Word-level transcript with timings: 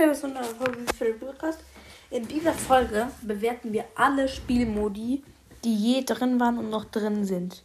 Hallo, 0.00 0.14
für 0.14 1.04
den 1.04 1.18
Podcast. 1.18 1.58
In 2.10 2.26
dieser 2.26 2.54
Folge 2.54 3.08
bewerten 3.20 3.70
wir 3.74 3.84
alle 3.96 4.28
Spielmodi, 4.28 5.22
die 5.62 5.74
je 5.74 6.04
drin 6.04 6.40
waren 6.40 6.56
und 6.56 6.70
noch 6.70 6.86
drin 6.86 7.26
sind. 7.26 7.62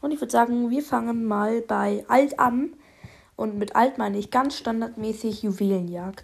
Und 0.00 0.12
ich 0.12 0.20
würde 0.20 0.30
sagen, 0.30 0.70
wir 0.70 0.84
fangen 0.84 1.24
mal 1.24 1.62
bei 1.62 2.04
Alt 2.06 2.38
an. 2.38 2.74
Und 3.34 3.58
mit 3.58 3.74
Alt 3.74 3.98
meine 3.98 4.18
ich 4.18 4.30
ganz 4.30 4.56
standardmäßig 4.56 5.42
Juwelenjagd. 5.42 6.22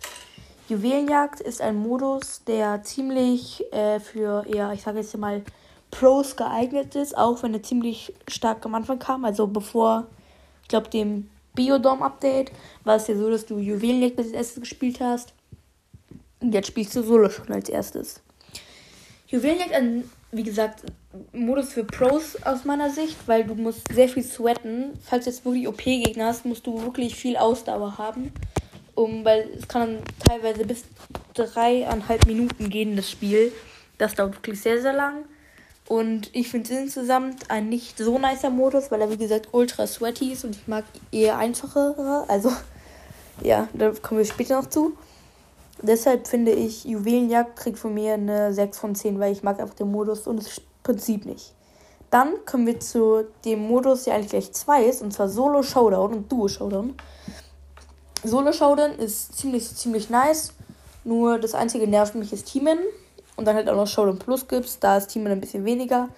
Juwelenjagd 0.69 1.41
ist 1.41 1.61
ein 1.61 1.75
Modus, 1.75 2.45
der 2.45 2.85
ziemlich 2.85 3.65
äh, 3.73 3.99
für 3.99 4.47
eher, 4.47 4.73
ich 4.73 4.83
sage 4.83 4.99
jetzt 4.99 5.19
mal, 5.19 5.43
Pros 5.91 6.37
geeignet 6.37 6.95
ist, 6.95 7.19
auch 7.19 7.43
wenn 7.43 7.55
er 7.55 7.65
ziemlich 7.65 8.15
stark 8.29 8.65
am 8.67 8.77
Anfang 8.77 9.01
kam. 9.01 9.25
Also 9.25 9.49
bevor, 9.49 10.07
ich 10.63 10.69
glaube, 10.69 10.91
dem 10.91 11.29
Biodom-Update 11.57 12.53
war 12.85 12.95
es 12.95 13.09
ja 13.09 13.17
so, 13.17 13.29
dass 13.29 13.47
du 13.47 13.59
Juwelenjagd 13.59 14.17
als 14.17 14.29
erstes 14.29 14.61
gespielt 14.61 15.01
hast. 15.01 15.35
Und 16.41 16.55
jetzt 16.55 16.69
spielst 16.69 16.97
du 16.97 17.03
Solo 17.03 17.29
schon 17.29 17.53
als 17.53 17.69
erstes. 17.69 18.21
Juwelenjagd, 19.29 20.05
wie 20.33 20.43
gesagt, 20.43 20.85
Modus 21.33 21.73
für 21.73 21.85
Pros 21.85 22.37
aus 22.45 22.65
meiner 22.65 22.91
Sicht, 22.91 23.17
weil 23.27 23.45
du 23.45 23.55
musst 23.55 23.93
sehr 23.93 24.09
viel 24.09 24.25
sweaten. 24.25 24.99
Falls 25.03 25.25
du 25.25 25.31
jetzt 25.31 25.45
wirklich 25.45 25.69
OP-Gegner 25.69 26.27
hast, 26.27 26.45
musst 26.45 26.67
du 26.67 26.83
wirklich 26.83 27.15
viel 27.15 27.37
Ausdauer 27.37 27.99
haben. 27.99 28.33
Um, 28.95 29.25
weil 29.25 29.49
es 29.57 29.69
kann 29.69 29.99
teilweise 30.27 30.65
bis 30.65 30.85
dreieinhalb 31.35 32.27
Minuten 32.27 32.71
gehen, 32.71 32.97
das 32.97 33.11
Spiel. 33.11 33.53
Das 33.99 34.15
dauert 34.15 34.35
wirklich 34.35 34.61
sehr, 34.61 34.81
sehr 34.81 34.93
lang. 34.93 35.25
Und 35.87 36.31
ich 36.33 36.49
finde 36.49 36.73
es 36.73 36.81
insgesamt 36.81 37.51
ein 37.51 37.69
nicht 37.69 37.99
so 37.99 38.19
nicer 38.19 38.51
Modus, 38.51 38.91
weil 38.91 39.01
er 39.01 39.11
wie 39.11 39.17
gesagt 39.17 39.49
ultra 39.53 39.87
sweaty 39.87 40.33
ist 40.33 40.45
und 40.45 40.55
ich 40.55 40.69
mag 40.69 40.85
eher 41.11 41.39
einfachere. 41.39 42.25
Also, 42.29 42.53
ja, 43.43 43.69
da 43.73 43.91
kommen 43.91 44.19
wir 44.19 44.25
später 44.25 44.61
noch 44.61 44.69
zu. 44.69 44.97
Deshalb 45.83 46.27
finde 46.27 46.53
ich, 46.53 46.85
Juwelenjagd 46.85 47.57
kriegt 47.57 47.79
von 47.79 47.95
mir 47.95 48.15
eine 48.15 48.53
6 48.53 48.79
von 48.79 48.95
10, 48.95 49.19
weil 49.19 49.33
ich 49.33 49.43
mag 49.43 49.59
einfach 49.61 49.75
den 49.75 49.91
Modus 49.91 50.27
und 50.27 50.39
das 50.39 50.61
Prinzip 50.83 51.25
nicht. 51.25 51.55
Dann 52.11 52.45
kommen 52.45 52.67
wir 52.67 52.81
zu 52.81 53.25
dem 53.45 53.67
Modus, 53.67 54.05
der 54.05 54.15
eigentlich 54.15 54.31
gleich 54.31 54.53
2 54.53 54.85
ist, 54.85 55.03
und 55.03 55.13
zwar 55.13 55.29
Solo 55.29 55.63
Showdown 55.63 56.13
und 56.13 56.33
Duo 56.33 56.49
Showdown. 56.49 56.95
Solo 58.25 58.53
Showdown 58.53 58.93
ist 58.99 59.39
ziemlich, 59.39 59.75
ziemlich 59.75 60.11
nice. 60.11 60.53
Nur 61.05 61.39
das 61.39 61.55
einzige 61.55 61.87
nervt 61.87 62.15
mich 62.15 62.33
ist 62.33 62.53
Teamen 62.53 62.79
und 63.37 63.47
dann 63.47 63.57
halt 63.57 63.69
auch 63.71 63.77
noch 63.77 63.87
Showdown 63.87 64.19
Plus 64.19 64.47
gibt's, 64.49 64.79
da 64.81 64.99
ist 64.99 65.09
Team 65.09 65.27
ein 65.27 65.41
bisschen 65.41 65.65
weniger. 65.65 66.11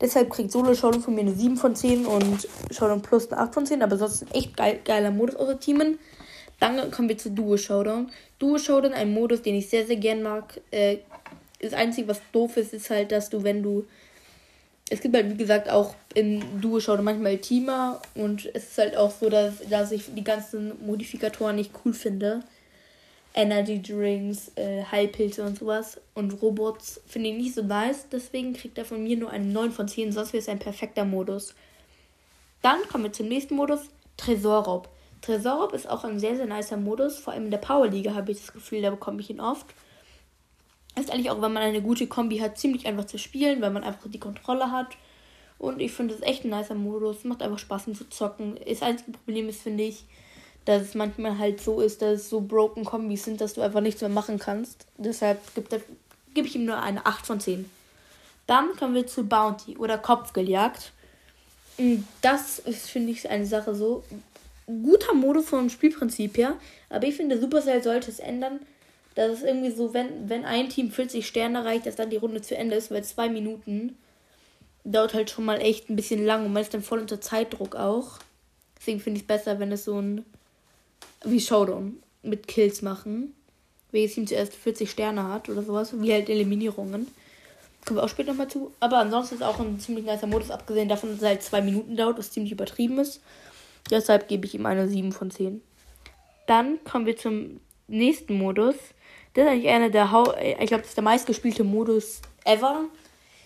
Deshalb 0.00 0.30
kriegt 0.30 0.52
Solo 0.52 0.74
Showdown 0.74 1.02
von 1.02 1.14
mir 1.14 1.22
eine 1.22 1.34
7 1.34 1.56
von 1.56 1.74
10 1.74 2.06
und 2.06 2.46
Showdown 2.70 3.02
Plus 3.02 3.32
eine 3.32 3.40
8 3.40 3.54
von 3.54 3.66
10, 3.66 3.82
aber 3.82 3.96
sonst 3.96 4.22
ein 4.22 4.30
echt 4.30 4.56
geil, 4.56 4.78
geiler 4.84 5.10
Modus 5.10 5.34
außer 5.34 5.58
Teamen. 5.58 5.98
Dann 6.60 6.90
kommen 6.90 7.08
wir 7.08 7.18
zu 7.18 7.30
Duo 7.30 7.56
Showdown. 7.56 8.10
Duo 8.38 8.58
Showdown, 8.58 8.92
ein 8.92 9.12
Modus, 9.12 9.42
den 9.42 9.54
ich 9.54 9.68
sehr, 9.68 9.86
sehr 9.86 9.96
gern 9.96 10.22
mag. 10.22 10.60
Äh, 10.70 10.98
das 11.60 11.72
Einzige, 11.72 12.08
was 12.08 12.20
doof 12.32 12.56
ist, 12.56 12.72
ist 12.72 12.90
halt, 12.90 13.12
dass 13.12 13.30
du, 13.30 13.42
wenn 13.42 13.62
du. 13.62 13.86
Es 14.90 15.00
gibt 15.00 15.14
halt, 15.14 15.28
wie 15.28 15.36
gesagt, 15.36 15.68
auch 15.68 15.94
in 16.14 16.42
Duo 16.60 16.80
Showdown 16.80 17.04
manchmal 17.04 17.36
Teamer 17.38 18.00
und 18.14 18.48
es 18.54 18.70
ist 18.70 18.78
halt 18.78 18.96
auch 18.96 19.10
so, 19.10 19.28
dass, 19.28 19.56
dass 19.68 19.92
ich 19.92 20.04
die 20.14 20.24
ganzen 20.24 20.72
Modifikatoren 20.86 21.56
nicht 21.56 21.72
cool 21.84 21.92
finde. 21.92 22.42
Energy 23.34 23.80
Drinks, 23.82 24.50
äh, 24.56 24.82
Heilpilze 24.90 25.44
und 25.44 25.58
sowas. 25.58 26.00
Und 26.14 26.40
Robots 26.42 27.00
finde 27.06 27.28
ich 27.30 27.36
nicht 27.36 27.54
so 27.54 27.62
nice. 27.62 28.06
Deswegen 28.10 28.54
kriegt 28.54 28.78
er 28.78 28.86
von 28.86 29.02
mir 29.02 29.16
nur 29.16 29.30
eine 29.30 29.44
9 29.44 29.70
von 29.72 29.86
10. 29.86 30.10
Sonst 30.12 30.32
wäre 30.32 30.40
es 30.40 30.48
ein 30.48 30.58
perfekter 30.58 31.04
Modus. 31.04 31.54
Dann 32.62 32.80
kommen 32.90 33.04
wir 33.04 33.12
zum 33.12 33.28
nächsten 33.28 33.54
Modus. 33.54 33.80
Tresorraub. 34.16 34.88
Tresorraub 35.20 35.72
ist 35.72 35.88
auch 35.88 36.04
ein 36.04 36.18
sehr, 36.18 36.36
sehr 36.36 36.46
nicer 36.46 36.76
Modus. 36.76 37.18
Vor 37.18 37.32
allem 37.32 37.46
in 37.46 37.50
der 37.50 37.58
Powerliga 37.58 38.14
habe 38.14 38.32
ich 38.32 38.38
das 38.38 38.52
Gefühl, 38.52 38.82
da 38.82 38.90
bekomme 38.90 39.20
ich 39.20 39.30
ihn 39.30 39.40
oft. 39.40 39.66
Ist 40.98 41.10
eigentlich 41.10 41.30
auch, 41.30 41.40
wenn 41.40 41.52
man 41.52 41.62
eine 41.62 41.82
gute 41.82 42.06
Kombi 42.06 42.38
hat, 42.38 42.58
ziemlich 42.58 42.86
einfach 42.86 43.04
zu 43.04 43.18
spielen, 43.18 43.60
weil 43.60 43.70
man 43.70 43.84
einfach 43.84 44.08
die 44.08 44.20
Kontrolle 44.20 44.70
hat. 44.70 44.96
Und 45.58 45.80
ich 45.80 45.92
finde 45.92 46.14
es 46.14 46.22
echt 46.22 46.44
ein 46.44 46.50
nicer 46.50 46.74
Modus. 46.74 47.24
Macht 47.24 47.42
einfach 47.42 47.58
Spaß, 47.58 47.88
ihn 47.88 47.94
zu 47.94 48.08
zocken. 48.08 48.58
Das 48.66 48.82
einzige 48.82 49.12
Problem 49.12 49.48
ist, 49.48 49.62
finde 49.62 49.84
ich, 49.84 50.04
dass 50.64 50.82
es 50.82 50.94
manchmal 50.94 51.38
halt 51.38 51.60
so 51.60 51.80
ist, 51.80 52.02
dass 52.02 52.20
es 52.20 52.30
so 52.30 52.40
broken 52.40 52.84
Kombis 52.84 53.24
sind, 53.24 53.40
dass 53.40 53.54
du 53.54 53.62
einfach 53.62 53.80
nichts 53.80 54.00
mehr 54.00 54.10
machen 54.10 54.38
kannst. 54.38 54.86
Deshalb 54.96 55.54
gebe 55.54 55.82
geb 56.34 56.46
ich 56.46 56.54
ihm 56.54 56.64
nur 56.64 56.80
eine 56.80 57.06
8 57.06 57.26
von 57.26 57.40
10. 57.40 57.68
Dann 58.46 58.76
kommen 58.76 58.94
wir 58.94 59.06
zu 59.06 59.24
Bounty 59.24 59.76
oder 59.76 59.98
Kopfgeljagd. 59.98 60.92
Das 62.22 62.58
ist, 62.58 62.88
finde 62.88 63.12
ich, 63.12 63.28
eine 63.28 63.46
Sache 63.46 63.74
so. 63.74 64.02
Guter 64.68 65.14
Modus 65.14 65.48
vom 65.48 65.70
Spielprinzip 65.70 66.36
her, 66.36 66.56
aber 66.90 67.06
ich 67.06 67.16
finde, 67.16 67.40
Supercell 67.40 67.82
sollte 67.82 68.10
es 68.10 68.20
ändern, 68.20 68.60
dass 69.14 69.32
es 69.32 69.42
irgendwie 69.42 69.72
so, 69.72 69.94
wenn, 69.94 70.28
wenn 70.28 70.44
ein 70.44 70.68
Team 70.68 70.92
40 70.92 71.26
Sterne 71.26 71.58
erreicht, 71.58 71.86
dass 71.86 71.96
dann 71.96 72.10
die 72.10 72.18
Runde 72.18 72.42
zu 72.42 72.56
Ende 72.56 72.76
ist, 72.76 72.90
weil 72.90 73.02
zwei 73.02 73.28
Minuten 73.28 73.96
dauert 74.84 75.14
halt 75.14 75.30
schon 75.30 75.44
mal 75.44 75.60
echt 75.60 75.90
ein 75.90 75.96
bisschen 75.96 76.24
lang 76.24 76.46
und 76.46 76.52
man 76.52 76.62
ist 76.62 76.72
dann 76.72 76.82
voll 76.82 77.00
unter 77.00 77.20
Zeitdruck 77.20 77.74
auch. 77.74 78.18
Deswegen 78.78 79.00
finde 79.00 79.18
ich 79.18 79.24
es 79.24 79.26
besser, 79.26 79.58
wenn 79.58 79.72
es 79.72 79.84
so 79.84 80.00
ein 80.00 80.24
wie 81.24 81.40
Showdown 81.40 82.00
mit 82.22 82.46
Kills 82.46 82.82
machen. 82.82 83.34
Welches 83.90 84.14
Team 84.14 84.26
zuerst 84.26 84.54
40 84.54 84.90
Sterne 84.90 85.28
hat 85.28 85.48
oder 85.48 85.62
sowas, 85.62 85.92
wie 86.00 86.12
halt 86.12 86.28
Eliminierungen. 86.28 87.08
Kommen 87.84 87.98
wir 87.98 88.04
auch 88.04 88.08
später 88.08 88.32
nochmal 88.32 88.48
zu. 88.48 88.72
Aber 88.80 88.98
ansonsten 88.98 89.36
ist 89.36 89.42
auch 89.42 89.58
ein 89.58 89.80
ziemlich 89.80 90.04
nicer 90.04 90.26
Modus, 90.26 90.50
abgesehen 90.50 90.88
davon, 90.88 91.10
dass 91.10 91.18
es 91.18 91.26
halt 91.26 91.42
zwei 91.42 91.62
Minuten 91.62 91.96
dauert, 91.96 92.18
was 92.18 92.30
ziemlich 92.30 92.52
übertrieben 92.52 92.98
ist. 92.98 93.20
Deshalb 93.90 94.28
gebe 94.28 94.46
ich 94.46 94.54
ihm 94.54 94.66
eine 94.66 94.88
7 94.88 95.12
von 95.12 95.30
10. 95.30 95.62
Dann 96.46 96.82
kommen 96.84 97.06
wir 97.06 97.16
zum 97.16 97.60
nächsten 97.86 98.38
Modus. 98.38 98.76
Das 99.34 99.44
ist 99.44 99.50
eigentlich 99.50 99.68
einer 99.68 99.90
der 99.90 100.12
Hau 100.12 100.34
ich 100.36 100.66
glaube, 100.66 100.82
das 100.82 100.88
ist 100.88 100.96
der 100.96 101.04
meistgespielte 101.04 101.64
Modus 101.64 102.22
ever. 102.44 102.84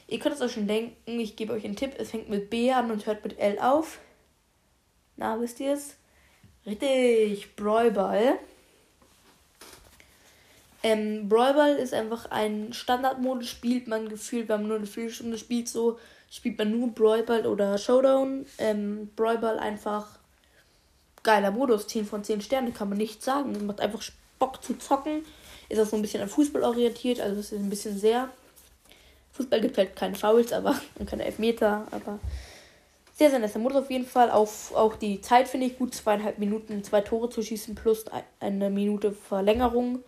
Ihr 0.09 0.19
könnt 0.19 0.35
es 0.35 0.41
euch 0.41 0.53
schon 0.53 0.67
denken, 0.67 1.21
ich 1.21 1.37
gebe 1.37 1.53
euch 1.53 1.65
einen 1.65 1.77
Tipp. 1.77 1.93
Es 1.99 2.11
fängt 2.11 2.29
mit 2.29 2.51
B 2.51 2.73
an 2.73 2.91
und 2.91 3.07
hört 3.07 3.25
mit 3.25 3.39
L 3.39 3.59
auf. 3.59 3.99
Na, 5.17 5.41
wisst 5.41 5.61
ihr 5.61 5.73
es? 5.73 5.97
Richtig, 6.67 7.57
Brawlball. 7.57 8.39
Ähm, 10.83 11.29
Brawlball 11.29 11.77
ist 11.77 11.95
einfach 11.95 12.31
ein 12.31 12.73
Standardmodus, 12.73 13.49
spielt 13.49 13.87
man 13.87 14.09
gefühlt, 14.09 14.49
wenn 14.49 14.61
man 14.61 14.69
nur 14.69 14.77
eine 14.79 14.87
Viertelstunde 14.87 15.39
spielt, 15.39 15.69
so 15.69 15.99
spielt 16.31 16.59
man 16.59 16.71
nur 16.71 16.89
Brawlball 16.89 17.47
oder 17.47 17.79
Showdown. 17.79 18.47
Ähm, 18.59 19.11
Brawlball 19.15 19.59
einfach 19.59 20.19
geiler 21.23 21.51
Modus, 21.51 21.87
10 21.87 22.07
von 22.07 22.25
10 22.25 22.41
Sterne, 22.41 22.73
kann 22.73 22.89
man 22.89 22.99
nicht 22.99 23.23
sagen. 23.23 23.67
Macht 23.67 23.81
einfach 23.81 24.03
Bock 24.39 24.63
zu 24.63 24.79
zocken. 24.79 25.25
Ist 25.69 25.81
auch 25.81 25.87
so 25.87 25.97
ein 25.97 26.03
bisschen 26.03 26.23
an 26.23 26.29
Fußball 26.29 26.63
orientiert, 26.65 27.21
also 27.21 27.41
es 27.41 27.53
ist 27.53 27.59
ein 27.59 27.71
bisschen 27.71 27.99
sehr. 27.99 28.29
Fußball 29.33 29.61
gibt 29.61 29.79
halt 29.79 29.97
keine 29.97 30.15
Fouls, 30.15 30.53
aber 30.53 30.79
und 30.99 31.09
keine 31.09 31.25
Elfmeter, 31.25 31.87
aber 31.91 32.19
sehr, 33.17 33.31
sehr 33.31 33.39
netter 33.39 33.59
Modus 33.59 33.85
auf 33.85 33.91
jeden 33.91 34.07
Fall. 34.07 34.31
Auch, 34.31 34.51
auch 34.75 34.97
die 34.97 35.21
Zeit 35.21 35.49
finde 35.49 35.67
ich 35.67 35.79
gut. 35.79 35.95
Zweieinhalb 35.95 36.39
Minuten, 36.39 36.83
zwei 36.83 37.03
Tore 37.03 37.31
zu 37.31 37.43
schießen 37.43 37.75
plus 37.75 38.05
eine 38.41 38.71
Minute 38.71 39.13
Verlängerung. 39.13 40.03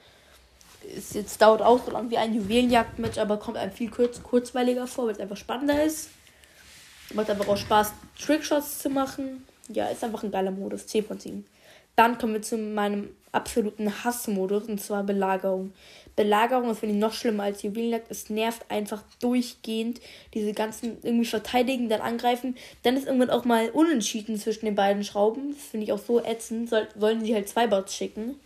Es 0.96 1.14
jetzt 1.14 1.41
dauert 1.41 1.62
auch 1.62 1.82
so 1.84 1.92
lang 1.92 2.10
wie 2.10 2.19
ein 2.19 2.34
Juwelenjagdmatch, 2.34 3.19
aber 3.19 3.38
kommt 3.38 3.56
einem 3.56 3.72
viel 3.72 3.91
kurz, 3.91 4.22
kurzweiliger 4.22 4.86
vor, 4.86 5.06
weil 5.06 5.14
es 5.14 5.20
einfach 5.20 5.36
spannender 5.36 5.82
ist. 5.82 6.10
Macht 7.14 7.31
einfach 7.31 7.48
auch 7.48 7.56
Spaß, 7.56 7.92
Trickshots 8.19 8.81
zu 8.81 8.91
machen. 8.91 9.46
Ja, 9.69 9.86
ist 9.86 10.04
einfach 10.04 10.22
ein 10.22 10.30
geiler 10.30 10.50
Modus. 10.50 10.86
10 10.86 11.04
von 11.04 11.19
10. 11.19 11.47
Dann 11.97 12.19
kommen 12.19 12.34
wir 12.34 12.42
zu 12.42 12.58
meinem 12.58 13.10
absoluten 13.32 14.04
Hassmodus 14.04 14.64
und 14.64 14.80
zwar 14.80 15.04
Belagerung. 15.04 15.72
Belagerung 16.16 16.70
ist 16.70 16.78
finde 16.78 16.94
ich 16.94 17.00
noch 17.00 17.12
schlimmer 17.12 17.44
als 17.44 17.62
Juwelenjagd. 17.62 18.11
Es 18.11 18.31
nervt 18.31 18.70
einfach 18.70 19.02
durchgehend. 19.20 20.00
Diese 20.32 20.52
ganzen 20.52 20.99
irgendwie 21.02 21.25
verteidigen, 21.25 21.88
dann 21.88 22.00
angreifen. 22.00 22.56
Dann 22.82 22.96
ist 22.96 23.06
irgendwann 23.06 23.31
auch 23.31 23.44
mal 23.44 23.70
unentschieden 23.70 24.38
zwischen 24.38 24.66
den 24.66 24.76
beiden 24.76 25.02
Schrauben. 25.02 25.55
Das 25.55 25.64
finde 25.64 25.84
ich 25.84 25.93
auch 25.93 25.99
so 25.99 26.22
ätzend. 26.25 26.69
Soll, 26.69 26.87
sollen 26.96 27.25
sie 27.25 27.34
halt 27.34 27.49
zwei 27.49 27.67
Bots 27.67 27.94
schicken. 27.94 28.37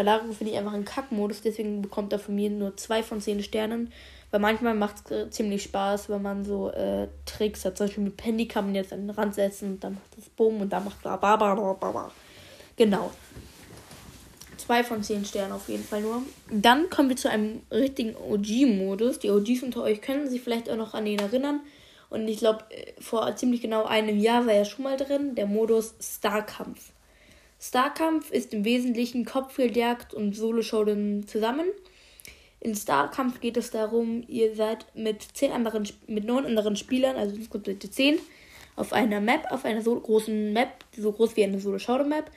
Belagerung 0.00 0.32
finde 0.32 0.54
ich 0.54 0.58
einfach 0.58 0.72
ein 0.72 0.86
Kackmodus. 0.86 1.42
Deswegen 1.42 1.82
bekommt 1.82 2.12
er 2.14 2.18
von 2.18 2.34
mir 2.34 2.48
nur 2.48 2.74
zwei 2.78 3.02
von 3.02 3.20
zehn 3.20 3.42
Sternen. 3.42 3.92
Weil 4.30 4.40
manchmal 4.40 4.74
macht 4.74 5.10
es 5.10 5.30
ziemlich 5.30 5.62
Spaß, 5.64 6.08
wenn 6.08 6.22
man 6.22 6.44
so 6.44 6.70
äh, 6.70 7.08
Tricks 7.26 7.66
hat. 7.66 7.76
Zum 7.76 7.86
Beispiel 7.86 8.04
mit 8.04 8.16
Penny 8.16 8.46
kann 8.46 8.66
man 8.66 8.74
jetzt 8.74 8.92
an 8.92 9.00
den 9.00 9.10
Rand 9.10 9.34
setzen 9.34 9.72
und 9.72 9.84
dann 9.84 9.94
macht 9.94 10.16
das 10.16 10.28
Bumm 10.30 10.62
und 10.62 10.72
dann 10.72 10.84
macht 10.84 11.02
bla 11.02 11.16
bla 11.16 11.36
bla 11.36 11.54
bla 11.54 11.90
bla. 11.90 12.10
Genau. 12.76 13.10
Zwei 14.56 14.84
von 14.84 15.02
zehn 15.02 15.24
Sternen 15.24 15.52
auf 15.52 15.68
jeden 15.68 15.84
Fall 15.84 16.00
nur. 16.00 16.22
Dann 16.50 16.88
kommen 16.88 17.10
wir 17.10 17.16
zu 17.16 17.28
einem 17.28 17.60
richtigen 17.70 18.14
OG-Modus. 18.16 19.18
Die 19.18 19.30
OGs 19.30 19.64
unter 19.64 19.82
euch 19.82 20.00
können 20.00 20.30
sich 20.30 20.40
vielleicht 20.40 20.70
auch 20.70 20.76
noch 20.76 20.94
an 20.94 21.04
den 21.04 21.18
erinnern. 21.18 21.60
Und 22.08 22.26
ich 22.26 22.38
glaube, 22.38 22.64
äh, 22.70 22.92
vor 23.00 23.36
ziemlich 23.36 23.60
genau 23.60 23.84
einem 23.84 24.18
Jahr 24.18 24.46
war 24.46 24.54
er 24.54 24.64
schon 24.64 24.84
mal 24.84 24.96
drin. 24.96 25.34
Der 25.34 25.46
Modus 25.46 25.94
Starkampf. 26.00 26.92
Starkampf 27.62 28.30
ist 28.30 28.54
im 28.54 28.64
Wesentlichen 28.64 29.26
Kopfgeldjagd 29.26 30.14
und 30.14 30.34
Solo-Showdown 30.34 31.26
zusammen. 31.26 31.66
In 32.58 32.74
Starkampf 32.74 33.40
geht 33.40 33.58
es 33.58 33.70
darum, 33.70 34.24
ihr 34.28 34.54
seid 34.54 34.86
mit 34.94 35.22
zehn 35.34 35.52
anderen, 35.52 35.86
mit 36.06 36.24
neun 36.24 36.46
anderen 36.46 36.76
Spielern, 36.76 37.16
also 37.16 37.36
insgesamt 37.36 37.92
zehn, 37.92 38.18
auf 38.76 38.94
einer 38.94 39.20
Map, 39.20 39.46
auf 39.50 39.66
einer 39.66 39.82
so 39.82 39.98
großen 39.98 40.54
Map, 40.54 40.84
so 40.96 41.12
groß 41.12 41.36
wie 41.36 41.44
eine 41.44 41.60
Solo-Showdown-Map 41.60 42.30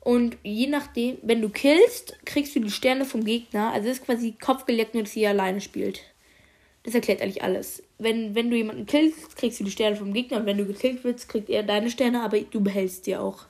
Und 0.00 0.36
je 0.44 0.68
nachdem, 0.68 1.18
wenn 1.22 1.42
du 1.42 1.48
killst, 1.48 2.16
kriegst 2.24 2.54
du 2.54 2.60
die 2.60 2.70
Sterne 2.70 3.04
vom 3.04 3.24
Gegner. 3.24 3.72
Also 3.72 3.88
es 3.88 3.98
ist 3.98 4.06
quasi 4.06 4.36
kopfgeleckt, 4.40 4.94
nur 4.94 5.02
dass 5.02 5.12
sie 5.12 5.26
alleine 5.26 5.60
spielt. 5.60 6.02
Das 6.84 6.94
erklärt 6.94 7.20
eigentlich 7.20 7.42
alles. 7.42 7.82
Wenn, 7.98 8.36
wenn 8.36 8.48
du 8.48 8.56
jemanden 8.56 8.86
killst, 8.86 9.36
kriegst 9.36 9.58
du 9.58 9.64
die 9.64 9.72
Sterne 9.72 9.96
vom 9.96 10.12
Gegner. 10.12 10.38
Und 10.38 10.46
wenn 10.46 10.58
du 10.58 10.66
gekillt 10.66 11.02
wirst, 11.02 11.28
kriegt 11.28 11.50
er 11.50 11.64
deine 11.64 11.90
Sterne, 11.90 12.22
aber 12.22 12.40
du 12.40 12.60
behältst 12.60 13.06
die 13.06 13.16
auch. 13.16 13.46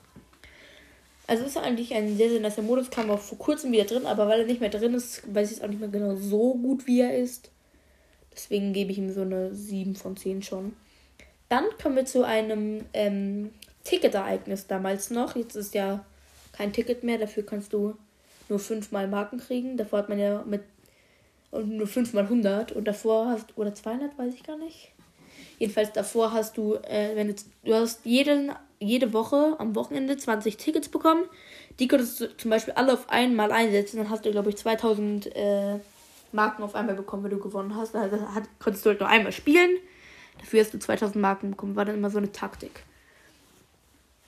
Also 1.29 1.45
ist 1.45 1.57
eigentlich 1.57 1.93
ein 1.93 2.17
sehr, 2.17 2.31
sehr 2.31 2.39
nicer 2.39 2.63
Modus. 2.63 2.89
Kam 2.89 3.11
auch 3.11 3.19
vor 3.19 3.37
kurzem 3.37 3.71
wieder 3.71 3.83
drin, 3.83 4.07
aber 4.07 4.27
weil 4.27 4.39
er 4.39 4.45
nicht 4.47 4.61
mehr 4.61 4.71
drin 4.71 4.95
ist, 4.95 5.21
weiß 5.31 5.51
ich 5.51 5.57
es 5.57 5.63
auch 5.63 5.67
nicht 5.67 5.79
mehr 5.79 5.89
genau 5.89 6.15
so 6.15 6.55
gut, 6.55 6.87
wie 6.87 7.01
er 7.01 7.15
ist. 7.15 7.51
Deswegen 8.33 8.73
gebe 8.73 8.91
ich 8.91 8.97
ihm 8.97 9.13
so 9.13 9.21
eine 9.21 9.53
7 9.53 9.95
von 9.95 10.17
10 10.17 10.41
schon. 10.41 10.73
Dann 11.47 11.65
kommen 11.79 11.97
wir 11.97 12.05
zu 12.05 12.23
einem 12.23 12.83
ähm, 12.93 13.51
Ticket-Ereignis 13.83 14.65
damals 14.65 15.11
noch. 15.11 15.35
Jetzt 15.35 15.53
ist 15.53 15.75
ja 15.75 16.03
kein 16.51 16.73
Ticket 16.73 17.03
mehr, 17.03 17.19
dafür 17.19 17.45
kannst 17.45 17.73
du 17.73 17.95
nur 18.49 18.57
5 18.57 18.91
mal 18.91 19.07
Marken 19.07 19.37
kriegen. 19.37 19.77
Davor 19.77 19.99
hat 19.99 20.09
man 20.09 20.17
ja 20.17 20.43
mit 20.47 20.63
und 21.51 21.77
nur 21.77 21.85
5 21.85 22.11
mal 22.13 22.23
100 22.23 22.71
und 22.71 22.87
davor 22.87 23.27
hast 23.27 23.55
oder 23.55 23.75
200, 23.75 24.17
weiß 24.17 24.33
ich 24.33 24.41
gar 24.41 24.57
nicht. 24.57 24.93
Jedenfalls 25.59 25.91
davor 25.93 26.33
hast 26.33 26.57
du, 26.57 26.73
äh, 26.73 27.15
wenn 27.15 27.27
du, 27.27 27.35
du 27.63 27.75
hast 27.75 28.03
jeden 28.07 28.51
jede 28.79 29.13
Woche 29.13 29.55
am 29.59 29.75
Wochenende 29.75 30.17
20 30.17 30.57
Tickets 30.57 30.89
bekommen. 30.89 31.23
Die 31.79 31.87
könntest 31.87 32.21
du 32.21 32.37
zum 32.37 32.49
Beispiel 32.49 32.73
alle 32.73 32.93
auf 32.93 33.09
einmal 33.09 33.51
einsetzen. 33.51 33.97
Dann 33.97 34.09
hast 34.09 34.25
du, 34.25 34.31
glaube 34.31 34.49
ich, 34.49 34.57
2000 34.57 35.35
äh, 35.35 35.79
Marken 36.31 36.63
auf 36.63 36.75
einmal 36.75 36.95
bekommen, 36.95 37.23
wenn 37.23 37.31
du 37.31 37.39
gewonnen 37.39 37.75
hast. 37.75 37.95
Also 37.95 38.19
hat, 38.33 38.43
konntest 38.59 38.85
du 38.85 38.89
halt 38.89 38.99
nur 38.99 39.09
einmal 39.09 39.31
spielen. 39.31 39.71
Dafür 40.39 40.61
hast 40.61 40.73
du 40.73 40.79
2000 40.79 41.17
Marken 41.17 41.51
bekommen. 41.51 41.75
War 41.75 41.85
dann 41.85 41.95
immer 41.95 42.09
so 42.09 42.17
eine 42.17 42.31
Taktik. 42.31 42.83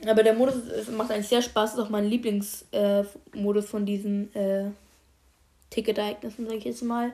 Aber 0.05 0.23
der 0.23 0.33
Modus 0.33 0.55
macht 0.91 1.11
eigentlich 1.11 1.27
sehr 1.27 1.41
Spaß. 1.41 1.73
Ist 1.73 1.79
auch 1.79 1.89
mein 1.89 2.05
Lieblingsmodus 2.05 3.65
äh, 3.65 3.67
von 3.67 3.85
diesen 3.85 4.33
äh, 4.35 4.71
Ticket-Ereignissen, 5.69 6.45
sage 6.45 6.57
ich 6.57 6.65
jetzt 6.65 6.83
mal. 6.83 7.13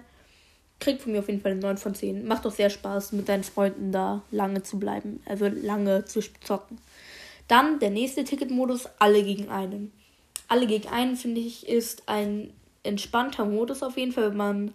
Kriegt 0.80 1.02
von 1.02 1.12
mir 1.12 1.20
auf 1.20 1.28
jeden 1.28 1.42
Fall 1.42 1.52
eine 1.54 1.62
9 1.62 1.78
von 1.78 1.96
10. 1.96 2.28
Macht 2.28 2.46
doch 2.46 2.52
sehr 2.52 2.70
Spaß, 2.70 3.12
mit 3.12 3.28
deinen 3.28 3.44
Freunden 3.44 3.92
da 3.92 4.22
lange 4.32 4.64
zu 4.64 4.80
bleiben. 4.80 5.22
Also 5.26 5.48
lange 5.48 6.06
zu 6.06 6.22
zocken. 6.42 6.78
Dann 7.48 7.80
der 7.80 7.90
nächste 7.90 8.24
Ticketmodus, 8.24 8.88
alle 9.00 9.24
gegen 9.24 9.50
einen. 9.50 9.92
Alle 10.48 10.68
gegen 10.68 10.88
einen, 10.90 11.16
finde 11.16 11.42
ich, 11.42 11.68
ist 11.68 12.04
ein 12.08 12.54
entspannter 12.84 13.46
Modus 13.46 13.84
auf 13.84 13.98
jeden 13.98 14.12
Fall, 14.12 14.32
wenn 14.32 14.38
man 14.38 14.74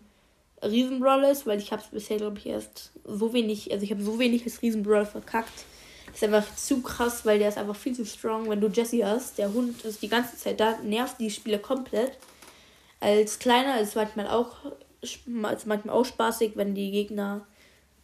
Riesenbrawl 0.63 1.25
ist, 1.25 1.47
weil 1.47 1.59
ich 1.59 1.73
habe 1.73 1.83
es 1.83 1.89
bisher, 1.89 2.19
glaube 2.19 2.39
ich, 2.39 2.47
erst 2.47 2.93
so 3.05 3.33
wenig, 3.33 3.73
also 3.73 3.85
ich 3.85 3.91
habe 3.91 4.03
so 4.03 4.19
wenig 4.19 4.45
als 4.45 4.63
Riesenbrawl 4.63 5.07
verkackt. 5.07 5.65
Ist 6.13 6.23
einfach 6.23 6.55
zu 6.57 6.83
krass, 6.83 7.25
weil 7.25 7.39
der 7.39 7.49
ist 7.49 7.59
einfach 7.59 7.77
viel 7.77 7.95
zu 7.95 8.05
strong. 8.05 8.49
Wenn 8.49 8.61
du 8.61 8.69
Jesse 8.69 9.05
hast, 9.05 9.39
der 9.39 9.53
Hund 9.53 9.83
ist 9.85 10.03
die 10.03 10.09
ganze 10.09 10.37
Zeit 10.37 10.61
da, 10.61 10.79
nervt 10.83 11.19
die 11.19 11.31
Spieler 11.31 11.59
komplett. 11.59 12.19
Als 13.01 13.39
kleiner 13.39 13.81
ist 13.81 13.97
manchmal 13.97 14.29
auch, 14.29 14.57
ist 15.01 15.27
manchmal 15.27 15.91
auch 15.91 16.05
spaßig, 16.05 16.53
wenn 16.55 16.75
die 16.75 16.91
Gegner 16.91 17.47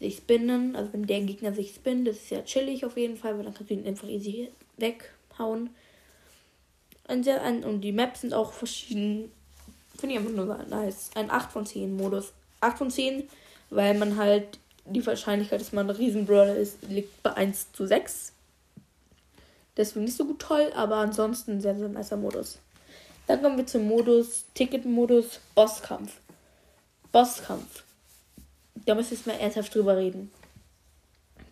sich 0.00 0.18
spinnen. 0.18 0.76
Also 0.76 0.92
wenn 0.92 1.06
der 1.06 1.20
Gegner 1.20 1.52
sich 1.52 1.74
spinnt, 1.74 2.06
das 2.06 2.16
ist 2.16 2.30
ja 2.30 2.42
chillig 2.42 2.84
auf 2.84 2.96
jeden 2.96 3.16
Fall, 3.16 3.36
weil 3.36 3.44
dann 3.44 3.54
kannst 3.54 3.70
du 3.70 3.74
ihn 3.74 3.86
einfach 3.86 4.08
easy 4.08 4.48
weghauen. 4.76 5.70
Und, 7.08 7.24
sehr, 7.24 7.42
und 7.42 7.80
die 7.80 7.92
Maps 7.92 8.20
sind 8.20 8.34
auch 8.34 8.52
verschieden. 8.52 9.32
Finde 9.98 10.14
ich 10.14 10.20
einfach 10.20 10.34
nur 10.34 10.64
nice. 10.68 11.10
Ein 11.14 11.30
8 11.30 11.50
von 11.50 11.66
10 11.66 11.96
Modus. 11.96 12.32
8 12.60 12.78
von 12.78 12.90
10, 12.90 13.28
weil 13.70 13.94
man 13.94 14.16
halt 14.16 14.58
die 14.84 15.04
Wahrscheinlichkeit, 15.04 15.60
dass 15.60 15.72
man 15.72 15.88
ein 15.88 15.96
Riesenbrawler 15.96 16.56
ist, 16.56 16.82
liegt 16.88 17.22
bei 17.22 17.34
1 17.34 17.72
zu 17.72 17.86
6. 17.86 18.32
Deswegen 19.76 20.04
nicht 20.04 20.16
so 20.16 20.24
gut 20.24 20.40
toll, 20.40 20.72
aber 20.74 20.96
ansonsten 20.96 21.60
sehr, 21.60 21.76
sehr 21.76 21.88
nicer 21.88 22.16
Modus. 22.16 22.58
Dann 23.26 23.42
kommen 23.42 23.58
wir 23.58 23.66
zum 23.66 23.86
Modus, 23.86 24.44
Ticket-Modus, 24.54 25.40
Bosskampf. 25.54 26.18
Bosskampf 27.12 27.84
da 28.86 28.94
müssen 28.94 29.10
wir 29.10 29.16
jetzt 29.16 29.26
mal 29.26 29.32
ernsthaft 29.34 29.74
drüber 29.74 29.96
reden. 29.96 30.30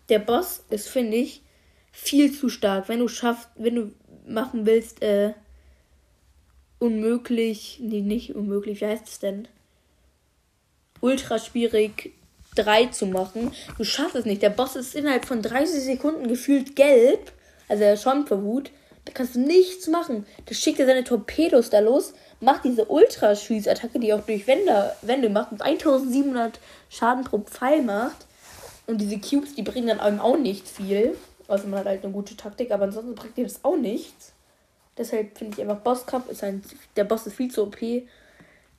Der 0.08 0.18
Boss 0.18 0.62
ist, 0.70 0.88
finde 0.88 1.16
ich, 1.16 1.42
viel 1.92 2.32
zu 2.32 2.48
stark. 2.48 2.88
Wenn 2.88 3.00
du 3.00 3.08
schaffst, 3.08 3.48
wenn 3.56 3.74
du 3.74 3.92
machen 4.26 4.66
willst, 4.66 5.02
äh, 5.02 5.32
unmöglich, 6.78 7.78
nee, 7.80 8.02
nicht 8.02 8.34
unmöglich, 8.34 8.80
wie 8.80 8.86
heißt 8.86 9.08
es 9.08 9.18
denn? 9.18 9.48
Ultra 11.00 11.38
schwierig 11.38 12.12
3 12.56 12.86
zu 12.86 13.06
machen. 13.06 13.52
Du 13.78 13.84
schaffst 13.84 14.16
es 14.16 14.24
nicht. 14.24 14.42
Der 14.42 14.50
Boss 14.50 14.76
ist 14.76 14.94
innerhalb 14.94 15.24
von 15.24 15.42
30 15.42 15.82
Sekunden 15.82 16.28
gefühlt 16.28 16.76
gelb. 16.76 17.32
Also 17.68 17.84
er 17.84 17.94
ist 17.94 18.02
schon 18.02 18.26
verwut. 18.26 18.70
Da 19.04 19.12
kannst 19.12 19.36
du 19.36 19.40
nichts 19.40 19.86
machen. 19.86 20.26
Da 20.46 20.54
schickt 20.54 20.80
er 20.80 20.86
seine 20.86 21.04
Torpedos 21.04 21.70
da 21.70 21.80
los 21.80 22.14
macht 22.40 22.64
diese 22.64 22.84
Ultraschießattacke, 22.84 23.98
die 23.98 24.12
auch 24.12 24.20
durch 24.20 24.46
Wände, 24.46 24.94
Wände 25.02 25.30
macht 25.30 25.52
und 25.52 25.62
1700 25.62 26.60
Schaden 26.90 27.24
pro 27.24 27.38
Pfeil 27.38 27.82
macht. 27.82 28.26
Und 28.86 29.00
diese 29.00 29.18
Cubes, 29.18 29.54
die 29.54 29.62
bringen 29.62 29.88
dann 29.88 30.00
einem 30.00 30.20
auch 30.20 30.36
nicht 30.36 30.68
viel. 30.68 31.16
Also 31.48 31.66
man 31.66 31.80
hat 31.80 31.86
halt 31.86 32.04
eine 32.04 32.12
gute 32.12 32.36
Taktik, 32.36 32.70
aber 32.70 32.84
ansonsten 32.84 33.14
bringt 33.14 33.36
dir 33.36 33.44
das 33.44 33.64
auch 33.64 33.76
nichts. 33.76 34.32
Deshalb 34.96 35.36
finde 35.36 35.54
ich 35.54 35.62
einfach 35.62 35.82
Bosskampf 35.82 36.28
ist 36.28 36.42
ein. 36.42 36.62
Der 36.96 37.04
Boss 37.04 37.26
ist 37.26 37.36
viel 37.36 37.50
zu 37.50 37.64
OP. 37.64 37.76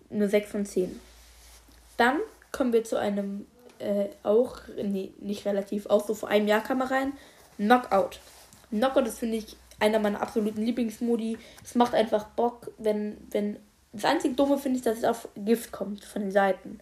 Nur 0.10 0.30
6 0.30 0.52
von 0.52 0.66
10. 0.66 1.00
Dann 1.98 2.20
kommen 2.52 2.74
wir 2.74 2.84
zu 2.84 2.98
einem 2.98 3.46
äh, 3.80 4.06
auch, 4.24 4.58
nee, 4.82 5.12
nicht 5.20 5.46
relativ, 5.46 5.88
auch 5.88 6.06
so 6.06 6.14
vor 6.14 6.30
einem 6.30 6.48
Jahr 6.48 6.64
kam 6.64 6.82
er 6.82 6.92
rein. 6.92 7.14
Knockout. 7.58 8.20
Knockout 8.70 9.08
ist, 9.08 9.20
finde 9.20 9.38
ich, 9.38 9.56
einer 9.80 10.00
meiner 10.00 10.22
absoluten 10.22 10.62
Lieblingsmodi. 10.62 11.38
Es 11.64 11.76
macht 11.76 11.94
einfach 11.94 12.26
Bock, 12.30 12.72
wenn, 12.78 13.18
wenn. 13.32 13.58
Das 13.94 14.06
einzige 14.06 14.36
Dumme 14.36 14.58
finde 14.58 14.78
ich, 14.78 14.84
dass 14.84 15.00
es 15.00 15.04
auf 15.04 15.28
Gift 15.36 15.72
kommt 15.72 16.04
von 16.04 16.22
den 16.22 16.32
Seiten. 16.32 16.80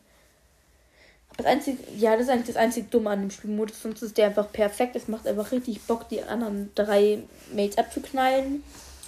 Das 1.38 1.46
einzige, 1.46 1.78
ja, 1.98 2.14
das 2.14 2.24
ist 2.24 2.30
eigentlich 2.30 2.48
das 2.48 2.56
einzige 2.56 2.88
Dumme 2.88 3.10
an 3.10 3.22
dem 3.22 3.32
Spielmodus. 3.32 3.82
Sonst 3.82 4.02
ist 4.02 4.18
der 4.18 4.28
einfach 4.28 4.52
perfekt. 4.52 4.96
Es 4.96 5.08
macht 5.08 5.28
einfach 5.28 5.52
richtig 5.52 5.82
Bock, 5.82 6.08
die 6.10 6.24
anderen 6.24 6.72
drei 6.76 7.20
Mates 7.54 7.78
abzuknallen. 7.78 8.64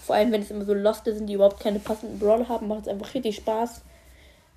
Vor 0.06 0.16
allem, 0.16 0.31
wenn 0.31 0.42
es 0.42 0.51
immer 0.51 0.66
so 0.66 0.74
Loste 0.74 1.13
sind, 1.13 1.28
die 1.28 1.33
überhaupt 1.33 1.62
keine 1.62 1.80
passenden 1.80 2.19
Brawler 2.19 2.48
haben, 2.50 2.68
macht 2.68 2.83
es 2.83 2.88
einfach 2.88 3.13
richtig 3.13 3.38
Spaß. 3.38 3.81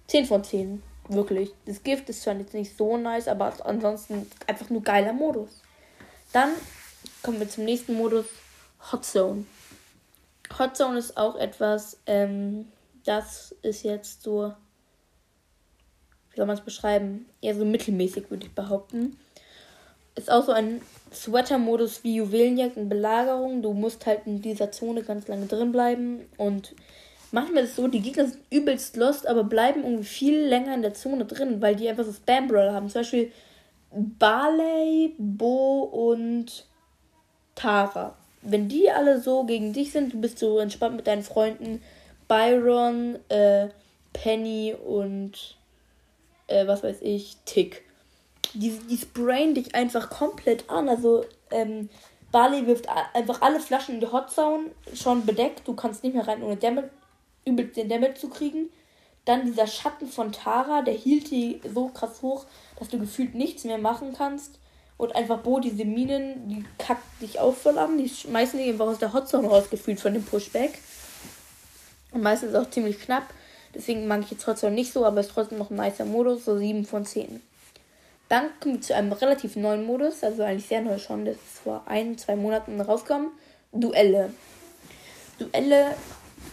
10 0.09 0.27
von 0.27 0.43
10. 0.45 0.83
Wirklich. 1.09 1.51
Das 1.67 1.83
Gift 1.83 2.09
ist 2.09 2.23
zwar 2.23 2.37
jetzt 2.37 2.55
nicht 2.55 2.77
so 2.77 2.97
nice, 2.97 3.29
aber 3.29 3.53
ansonsten 3.65 4.31
einfach 4.47 4.71
nur 4.71 4.83
geiler 4.83 5.13
Modus. 5.13 5.61
Dann 6.33 6.51
kommen 7.23 7.41
wir 7.41 7.49
zum 7.49 7.65
nächsten 7.65 7.95
Modus. 7.95 8.27
Hot 8.91 9.05
Zone. 9.05 9.45
Hot 10.59 10.77
Zone 10.77 10.99
ist 10.99 11.17
auch 11.17 11.37
etwas, 11.37 11.99
ähm, 12.07 12.67
das 13.05 13.55
ist 13.63 13.83
jetzt 13.83 14.23
so, 14.23 14.53
wie 16.31 16.37
soll 16.37 16.47
man 16.47 16.57
es 16.57 16.65
beschreiben? 16.65 17.27
Eher 17.41 17.55
so 17.55 17.65
mittelmäßig, 17.65 18.31
würde 18.31 18.47
ich 18.47 18.55
behaupten. 18.55 19.19
Ist 20.17 20.31
auch 20.31 20.45
so 20.45 20.53
ein 20.53 20.81
Sweater-Modus 21.13 22.03
wie 22.05 22.17
Juwelenjagd 22.17 22.77
und 22.77 22.89
Belagerung. 22.89 23.63
Du 23.63 23.73
musst 23.73 24.07
halt 24.07 24.27
in 24.27 24.43
dieser 24.43 24.73
Zone 24.73 25.03
ganz 25.03 25.29
lange 25.29 25.47
drin 25.47 25.73
bleiben 25.73 26.27
und 26.37 26.75
manchmal 27.31 27.65
ist 27.65 27.71
es 27.71 27.77
so, 27.77 27.87
die 27.87 28.01
Gegner 28.01 28.27
sind 28.27 28.43
übelst 28.51 28.97
lost, 28.97 29.27
aber 29.27 29.45
bleiben 29.45 29.85
irgendwie 29.85 30.05
viel 30.05 30.41
länger 30.41 30.75
in 30.75 30.83
der 30.83 30.95
Zone 30.95 31.27
drin, 31.27 31.63
weil 31.63 31.77
die 31.77 31.89
einfach 31.89 32.05
so 32.05 32.13
Spam-Brawler 32.13 32.73
haben. 32.73 32.89
Zum 32.89 33.01
Beispiel 33.01 33.33
Barley, 33.93 35.15
Bo 35.19 35.83
und 35.83 36.67
Tara 37.55 38.17
wenn 38.43 38.69
die 38.69 38.91
alle 38.91 39.21
so 39.21 39.45
gegen 39.45 39.73
dich 39.73 39.93
sind, 39.93 40.13
du 40.13 40.21
bist 40.21 40.39
so 40.39 40.59
entspannt 40.59 40.97
mit 40.97 41.07
deinen 41.07 41.23
Freunden, 41.23 41.83
Byron, 42.29 43.19
äh, 43.29 43.69
Penny 44.13 44.75
und 44.75 45.57
äh, 46.47 46.67
was 46.67 46.83
weiß 46.83 46.99
ich, 47.03 47.37
Tick. 47.45 47.83
Die, 48.55 48.71
die 48.71 48.97
sprayen 48.97 49.55
dich 49.55 49.75
einfach 49.75 50.11
komplett 50.11 50.69
an. 50.71 50.89
Also, 50.89 51.25
ähm, 51.51 51.89
Barley 52.33 52.67
wirft 52.67 52.89
einfach 53.15 53.43
alle 53.43 53.61
Flaschen 53.61 53.95
in 53.95 54.01
die 54.01 54.13
Hot 54.13 54.27
schon 54.95 55.27
bedeckt. 55.27 55.67
Du 55.67 55.75
kannst 55.75 56.05
nicht 56.05 56.15
mehr 56.15 56.27
rein, 56.27 56.43
ohne 56.43 56.57
Damage, 56.57 56.91
übelst 57.45 57.77
den 57.77 57.89
Damage 57.89 58.15
zu 58.15 58.29
kriegen. 58.29 58.71
Dann 59.25 59.47
dieser 59.47 59.67
Schatten 59.67 60.07
von 60.07 60.33
Tara, 60.33 60.83
der 60.83 60.95
hielt 60.95 61.31
die 61.31 61.61
so 61.75 61.89
krass 61.89 62.23
hoch, 62.23 62.47
dass 62.79 62.89
du 62.89 62.99
gefühlt 62.99 63.35
nichts 63.35 63.65
mehr 63.65 63.79
machen 63.79 64.13
kannst. 64.17 64.60
Und 65.01 65.17
einfach 65.17 65.39
Bo, 65.39 65.61
diese 65.61 65.87
Minen, 65.87 66.47
die 66.47 66.63
kackt 66.77 67.23
dich 67.23 67.39
auch 67.39 67.55
voll 67.55 67.79
an. 67.79 67.97
Die 67.97 68.07
schmeißen 68.07 68.59
dich 68.59 68.69
einfach 68.69 68.87
aus 68.87 68.99
der 68.99 69.15
Hotzone 69.15 69.49
rausgefühlt 69.49 69.99
von 69.99 70.13
dem 70.13 70.23
Pushback. 70.23 70.79
Und 72.13 72.23
meistens 72.23 72.55
auch 72.55 72.69
ziemlich 72.69 73.01
knapp. 73.01 73.23
Deswegen 73.75 74.07
mag 74.07 74.21
ich 74.21 74.31
jetzt 74.31 74.43
trotzdem 74.43 74.75
nicht 74.75 74.93
so, 74.93 75.07
aber 75.07 75.21
es 75.21 75.29
ist 75.29 75.33
trotzdem 75.33 75.57
noch 75.57 75.71
ein 75.71 75.77
nicer 75.77 76.05
Modus, 76.05 76.45
so 76.45 76.59
7 76.59 76.85
von 76.85 77.07
10. 77.07 77.41
Dann 78.29 78.51
kommen 78.61 78.75
wir 78.75 78.81
zu 78.83 78.95
einem 78.95 79.13
relativ 79.13 79.57
neuen 79.57 79.87
Modus, 79.87 80.23
also 80.23 80.43
eigentlich 80.43 80.67
sehr 80.67 80.83
neu 80.83 80.99
schon, 80.99 81.25
das 81.25 81.37
ist 81.37 81.61
vor 81.65 81.83
ein, 81.87 82.19
zwei 82.19 82.37
Monaten 82.37 82.79
rausgekommen. 82.79 83.31
Duelle. 83.73 84.35
Duelle 85.39 85.95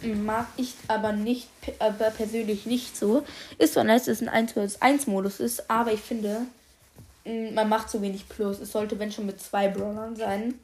mag 0.03 0.47
ich 0.55 0.73
aber 0.87 1.11
nicht, 1.11 1.49
aber 1.79 2.11
persönlich 2.11 2.65
nicht 2.65 2.95
so. 2.95 3.25
Ist 3.57 3.73
zwar 3.73 3.83
nice, 3.83 4.05
dass 4.05 4.21
es 4.21 4.27
ein 4.27 4.29
1 4.29 4.53
vs 4.53 4.81
1 4.81 5.07
Modus 5.07 5.41
ist, 5.41 5.69
aber 5.69 5.91
ich 5.91 5.99
finde, 5.99 6.47
man 7.53 7.69
macht 7.69 7.89
zu 7.89 8.01
wenig 8.01 8.27
Plus. 8.29 8.59
Es 8.59 8.71
sollte, 8.71 8.99
wenn 8.99 9.11
schon, 9.11 9.25
mit 9.25 9.41
zwei 9.41 9.67
Brawlern 9.67 10.15
sein. 10.15 10.55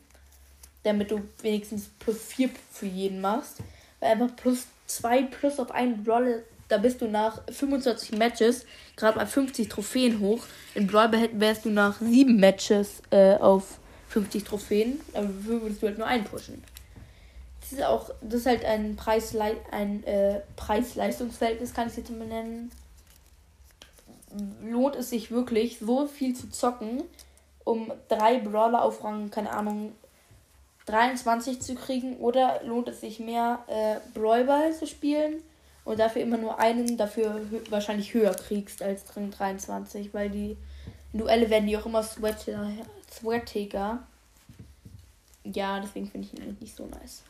Damit 0.84 1.12
du 1.12 1.22
wenigstens 1.42 1.90
plus 2.00 2.18
vier 2.18 2.50
für 2.72 2.86
jeden 2.86 3.22
machst. 3.22 3.60
weil 4.00 4.12
einfach 4.12 4.36
plus 4.36 4.68
2 4.88 5.24
plus 5.24 5.60
auf 5.60 5.72
einen 5.72 6.04
Brawl, 6.04 6.44
da 6.68 6.78
bist 6.78 7.02
du 7.02 7.08
nach 7.08 7.42
25 7.50 8.18
Matches 8.18 8.66
gerade 8.96 9.18
mal 9.18 9.28
50 9.28 9.70
Trophäen 9.70 10.20
hoch. 10.20 10.44
In 10.76 10.88
Brawl 10.88 11.12
wärst 11.34 11.66
du 11.66 11.70
nach 11.70 12.00
7 12.00 12.36
Matches 12.38 13.02
äh, 13.12 13.36
auf 13.36 13.80
50 14.10 14.44
Trophäen, 14.44 15.00
aber 15.14 15.30
würdest 15.44 15.82
du 15.82 15.88
halt 15.88 15.98
nur 15.98 16.08
einen 16.08 16.24
pushen. 16.24 16.64
Das 17.62 17.72
ist 17.72 17.84
auch, 17.84 18.12
das 18.22 18.42
ist 18.42 18.46
halt 18.46 18.66
ein 18.66 18.96
Preis 18.96 19.36
ein 19.72 20.04
äh, 20.04 20.42
Preis-Leistungsverhältnis, 20.56 21.74
kann 21.74 21.88
ich 21.88 21.98
jetzt 21.98 22.12
mal 22.12 22.28
nennen. 22.28 22.72
Lohnt 24.64 24.96
es 24.96 25.10
sich 25.10 25.32
wirklich, 25.32 25.80
so 25.80 26.08
viel 26.08 26.36
zu 26.36 26.50
zocken, 26.50 27.04
um 27.64 27.92
drei 28.08 28.40
Brawler 28.40 28.84
auf 28.84 29.04
Rang, 29.04 29.30
keine 29.30 29.52
Ahnung, 29.52 29.94
23 30.86 31.62
zu 31.62 31.76
kriegen? 31.76 32.18
Oder 32.18 32.62
lohnt 32.64 32.88
es 32.88 33.02
sich 33.02 33.20
mehr, 33.20 33.60
äh, 33.68 33.96
Brawlball 34.14 34.74
zu 34.74 34.88
spielen 34.88 35.42
und 35.86 36.00
dafür 36.00 36.22
immer 36.22 36.38
nur 36.38 36.60
einen, 36.60 36.98
dafür 36.98 37.42
hö 37.50 37.60
wahrscheinlich 37.70 38.14
höher 38.14 38.34
kriegst 38.34 38.82
als 38.82 39.16
Rang 39.16 39.32
23? 39.32 40.14
Weil 40.14 40.30
die 40.30 40.58
Duelle 41.14 41.50
werden 41.50 41.68
die 41.68 41.78
auch 41.78 41.86
immer 41.86 42.04
sweatiger. 42.04 42.72
sweatiger. 43.12 44.04
Ja, 45.44 45.80
deswegen 45.80 46.08
finde 46.10 46.28
ich 46.28 46.34
ihn 46.34 46.44
eigentlich 46.44 46.62
nicht 46.62 46.76
so 46.76 46.86
nice. 46.88 47.24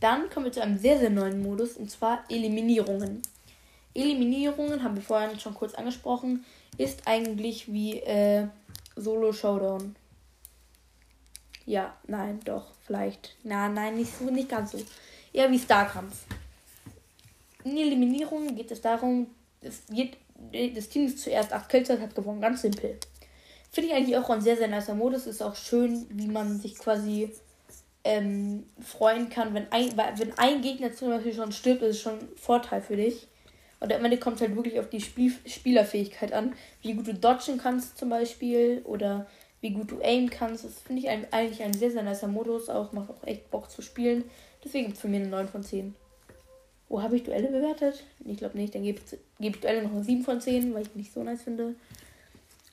Dann 0.00 0.30
kommen 0.30 0.46
wir 0.46 0.52
zu 0.52 0.62
einem 0.62 0.78
sehr, 0.78 0.98
sehr 0.98 1.10
neuen 1.10 1.42
Modus 1.42 1.76
und 1.76 1.90
zwar 1.90 2.22
Eliminierungen. 2.28 3.22
Eliminierungen, 3.98 4.82
haben 4.82 4.96
wir 4.96 5.02
vorhin 5.02 5.38
schon 5.38 5.54
kurz 5.54 5.74
angesprochen, 5.74 6.44
ist 6.76 7.06
eigentlich 7.06 7.72
wie 7.72 8.00
äh, 8.00 8.46
Solo 8.96 9.32
Showdown. 9.32 9.96
Ja, 11.66 11.94
nein, 12.06 12.40
doch, 12.44 12.66
vielleicht. 12.86 13.36
Na, 13.44 13.68
nein, 13.68 13.96
nicht 13.96 14.16
so, 14.16 14.24
nicht 14.24 14.48
ganz 14.48 14.72
so. 14.72 14.78
Eher 15.32 15.50
wie 15.50 15.58
Starkampf. 15.58 16.24
In 17.64 17.76
Eliminierungen 17.76 18.56
geht 18.56 18.70
es 18.70 18.80
darum, 18.80 19.26
es 19.60 19.82
geht, 19.90 20.16
das 20.74 20.88
Team 20.88 21.06
ist 21.06 21.20
zuerst 21.20 21.52
8 21.52 21.68
Kills 21.68 21.90
hat 21.90 22.14
gewonnen. 22.14 22.40
Ganz 22.40 22.62
simpel. 22.62 22.98
Finde 23.70 23.90
ich 23.90 23.94
eigentlich 23.94 24.16
auch 24.16 24.30
ein 24.30 24.40
sehr, 24.40 24.56
sehr 24.56 24.68
nicer 24.68 24.94
Modus. 24.94 25.26
Ist 25.26 25.42
auch 25.42 25.54
schön, 25.54 26.06
wie 26.10 26.28
man 26.28 26.58
sich 26.58 26.76
quasi 26.76 27.30
ähm, 28.04 28.64
freuen 28.80 29.28
kann, 29.28 29.52
wenn 29.52 29.70
ein, 29.70 29.94
wenn 29.96 30.38
ein 30.38 30.62
Gegner 30.62 30.92
zum 30.94 31.10
Beispiel 31.10 31.34
schon 31.34 31.52
stirbt, 31.52 31.82
ist 31.82 31.96
es 31.96 32.02
schon 32.02 32.18
ein 32.18 32.28
Vorteil 32.36 32.80
für 32.80 32.96
dich. 32.96 33.26
Und 33.80 33.92
am 33.92 34.04
Ende 34.04 34.18
kommt 34.18 34.36
es 34.36 34.42
halt 34.42 34.56
wirklich 34.56 34.80
auf 34.80 34.88
die 34.88 35.00
Spiel 35.00 35.32
Spielerfähigkeit 35.46 36.32
an, 36.32 36.54
wie 36.82 36.94
gut 36.94 37.06
du 37.06 37.14
dodgen 37.14 37.58
kannst 37.58 37.96
zum 37.96 38.08
Beispiel 38.08 38.82
oder 38.84 39.26
wie 39.60 39.70
gut 39.70 39.90
du 39.90 40.00
aim 40.02 40.30
kannst. 40.30 40.64
Das 40.64 40.80
finde 40.80 41.02
ich 41.02 41.08
eigentlich 41.08 41.62
ein 41.62 41.72
sehr, 41.72 41.90
sehr 41.90 42.02
nicer 42.02 42.28
Modus. 42.28 42.68
Auch 42.68 42.92
macht 42.92 43.10
auch 43.10 43.24
echt 43.26 43.50
Bock 43.50 43.70
zu 43.70 43.82
spielen. 43.82 44.24
Deswegen 44.64 44.86
gibt 44.86 44.96
es 44.96 45.02
für 45.02 45.08
mich 45.08 45.20
eine 45.20 45.28
9 45.28 45.48
von 45.48 45.62
10. 45.62 45.94
Wo 46.88 47.02
habe 47.02 47.16
ich 47.16 47.24
Duelle 47.24 47.48
bewertet? 47.48 48.02
Ich 48.24 48.38
glaube 48.38 48.56
nicht. 48.56 48.74
Dann 48.74 48.82
gebe 48.82 49.00
geb 49.38 49.54
ich 49.54 49.60
Duelle 49.60 49.82
noch 49.82 49.92
eine 49.92 50.04
7 50.04 50.24
von 50.24 50.40
10, 50.40 50.74
weil 50.74 50.82
ich 50.82 50.94
nicht 50.94 51.12
so 51.12 51.22
nice 51.22 51.42
finde. 51.42 51.74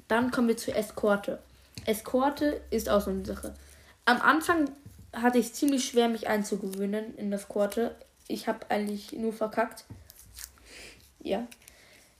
Dann 0.07 0.31
kommen 0.31 0.47
wir 0.47 0.57
zur 0.57 0.75
Eskorte. 0.75 1.39
Eskorte 1.85 2.61
ist 2.69 2.89
auch 2.89 3.01
so 3.01 3.11
eine 3.11 3.25
Sache. 3.25 3.53
Am 4.05 4.21
Anfang 4.21 4.69
hatte 5.13 5.37
ich 5.37 5.53
ziemlich 5.53 5.85
schwer, 5.85 6.07
mich 6.07 6.27
einzugewöhnen 6.27 7.15
in 7.17 7.31
das 7.31 7.47
Korte. 7.47 7.95
Ich 8.27 8.47
habe 8.47 8.69
eigentlich 8.69 9.13
nur 9.13 9.33
verkackt. 9.33 9.85
Ja. 11.25 11.47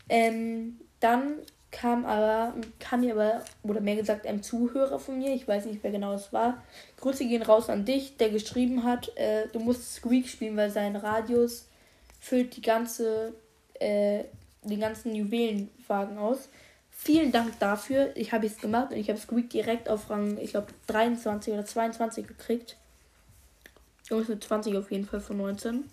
Ähm, 0.09 0.79
dann 1.00 1.39
kam 1.71 2.05
aber, 2.05 2.53
kam 2.79 3.01
mir 3.01 3.13
aber, 3.13 3.43
oder 3.63 3.81
mehr 3.81 3.95
gesagt, 3.95 4.25
ein 4.25 4.41
Zuhörer 4.41 4.97
von 4.97 5.17
mir, 5.17 5.33
ich 5.33 5.47
weiß 5.47 5.65
nicht, 5.65 5.79
wer 5.83 5.91
genau 5.91 6.13
es 6.13 6.31
war. 6.31 6.63
Grüße 6.97 7.25
gehen 7.25 7.41
raus 7.41 7.69
an 7.69 7.85
dich, 7.85 8.17
der 8.17 8.29
geschrieben 8.29 8.83
hat, 8.83 9.15
äh, 9.17 9.47
du 9.51 9.59
musst 9.59 9.95
Squeak 9.95 10.27
spielen, 10.27 10.55
weil 10.57 10.69
sein 10.69 10.95
Radius 10.95 11.67
füllt 12.19 12.55
die 12.55 12.62
ganze, 12.62 13.33
äh, 13.79 14.24
den 14.63 14.79
ganzen 14.79 15.13
Juwelenwagen 15.13 16.17
aus. 16.17 16.50
Vielen 16.89 17.33
Dank 17.33 17.59
dafür. 17.59 18.15
Ich 18.15 18.31
habe 18.31 18.47
es 18.47 18.57
gemacht 18.57 18.91
und 18.91 18.97
ich 18.97 19.09
habe 19.09 19.19
Squeak 19.19 19.50
direkt 19.50 19.89
auf 19.89 20.09
Rang, 20.09 20.38
ich 20.38 20.51
glaube, 20.51 20.67
23 20.88 21.53
oder 21.53 21.65
22 21.65 22.25
gekriegt. 22.25 22.77
Irgendwas 24.09 24.29
mit 24.29 24.43
20 24.43 24.77
auf 24.77 24.91
jeden 24.91 25.05
Fall 25.05 25.19
von 25.19 25.38
19. 25.38 25.83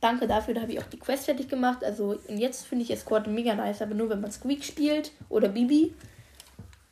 Danke 0.00 0.28
dafür, 0.28 0.54
da 0.54 0.62
habe 0.62 0.72
ich 0.72 0.78
auch 0.78 0.86
die 0.86 0.98
Quest 0.98 1.24
fertig 1.24 1.48
gemacht. 1.48 1.82
Also, 1.82 2.18
und 2.28 2.38
jetzt 2.38 2.66
finde 2.66 2.84
ich 2.84 2.90
Escort 2.90 3.26
mega 3.26 3.54
nice, 3.54 3.82
aber 3.82 3.94
nur 3.94 4.08
wenn 4.10 4.20
man 4.20 4.30
Squeak 4.30 4.64
spielt 4.64 5.12
oder 5.28 5.48
Bibi. 5.48 5.94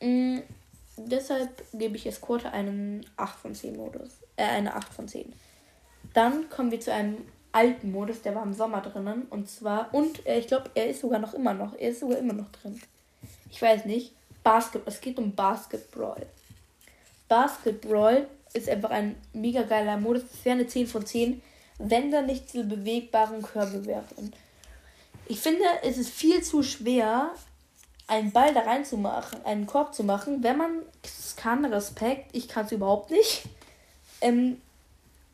Mhm, 0.03 0.43
deshalb 0.97 1.65
gebe 1.73 1.97
ich 1.97 2.07
Escort 2.07 2.47
einen 2.47 3.07
8 3.17 3.39
von 3.39 3.55
10 3.55 3.77
Modus. 3.77 4.11
Äh, 4.37 4.45
eine 4.45 4.75
8 4.75 4.93
von 4.93 5.09
10. 5.09 5.33
Dann 6.15 6.49
kommen 6.51 6.71
wir 6.71 6.81
zu 6.81 6.93
einem 6.93 7.19
alten 7.53 7.93
Modus, 7.93 8.23
der 8.23 8.35
war 8.35 8.43
im 8.43 8.55
Sommer 8.55 8.81
drinnen. 8.81 9.27
Und 9.31 9.49
zwar, 9.49 9.93
und 9.95 10.27
äh, 10.27 10.39
ich 10.39 10.49
glaube, 10.49 10.71
er 10.75 10.89
ist 10.89 11.01
sogar 11.01 11.21
noch 11.21 11.35
immer 11.35 11.55
noch. 11.55 11.75
Er 11.79 11.91
ist 11.91 12.01
sogar 12.01 12.19
immer 12.19 12.33
noch 12.33 12.51
drin. 12.51 12.81
Ich 13.51 13.63
weiß 13.63 13.85
nicht. 13.85 14.13
Basketball. 14.43 14.93
Es 14.93 15.01
geht 15.01 15.19
um 15.19 15.35
Basketball. 15.35 16.27
Basketball 17.29 18.27
ist 18.53 18.69
einfach 18.69 18.91
ein 18.91 19.17
mega 19.33 19.63
geiler 19.63 19.97
Modus. 19.97 20.23
Es 20.33 20.45
wäre 20.45 20.57
eine 20.57 20.67
10 20.67 20.87
von 20.87 21.05
10 21.05 21.43
wenn 21.79 22.11
da 22.11 22.23
nicht 22.23 22.53
diese 22.53 22.65
bewegbaren 22.65 23.43
Körbe 23.43 23.85
wären. 23.87 24.33
Ich 25.29 25.41
finde, 25.41 25.65
es 25.83 25.99
ist 25.99 26.11
viel 26.11 26.43
zu 26.43 26.63
schwer, 26.63 27.31
einen 28.07 28.31
Ball 28.31 28.55
da 28.55 28.61
reinzumachen, 28.61 29.45
einen 29.45 29.67
Korb 29.67 29.95
zu 29.95 30.05
machen, 30.05 30.43
wenn 30.43 30.57
man 30.57 30.83
es 31.03 31.35
kann, 31.37 31.65
Respekt, 31.65 32.31
ich 32.33 32.49
kann 32.49 32.67
es 32.67 32.73
überhaupt 32.73 33.11
nicht. 33.11 33.43
Ähm, 34.21 34.61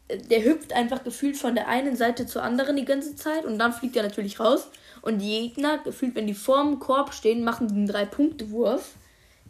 der 0.09 0.45
hüpft 0.45 0.73
einfach 0.73 1.05
gefühlt 1.05 1.37
von 1.37 1.55
der 1.55 1.69
einen 1.69 1.97
Seite 1.97 2.27
zur 2.27 2.43
anderen 2.43 2.77
die 2.77 2.85
ganze 2.85 3.17
Zeit 3.17 3.45
und 3.45 3.59
dann 3.59 3.73
fliegt 3.73 3.97
er 3.97 4.03
natürlich 4.03 4.41
raus. 4.41 4.69
Und 5.01 5.19
die 5.19 5.29
Gegner, 5.29 5.79
gefühlt, 5.79 6.15
wenn 6.15 6.27
die 6.27 6.35
vorm 6.35 6.79
Korb 6.79 7.13
stehen, 7.13 7.45
machen 7.45 7.69
den 7.69 7.87
Drei-Punkte-Wurf. 7.87 8.95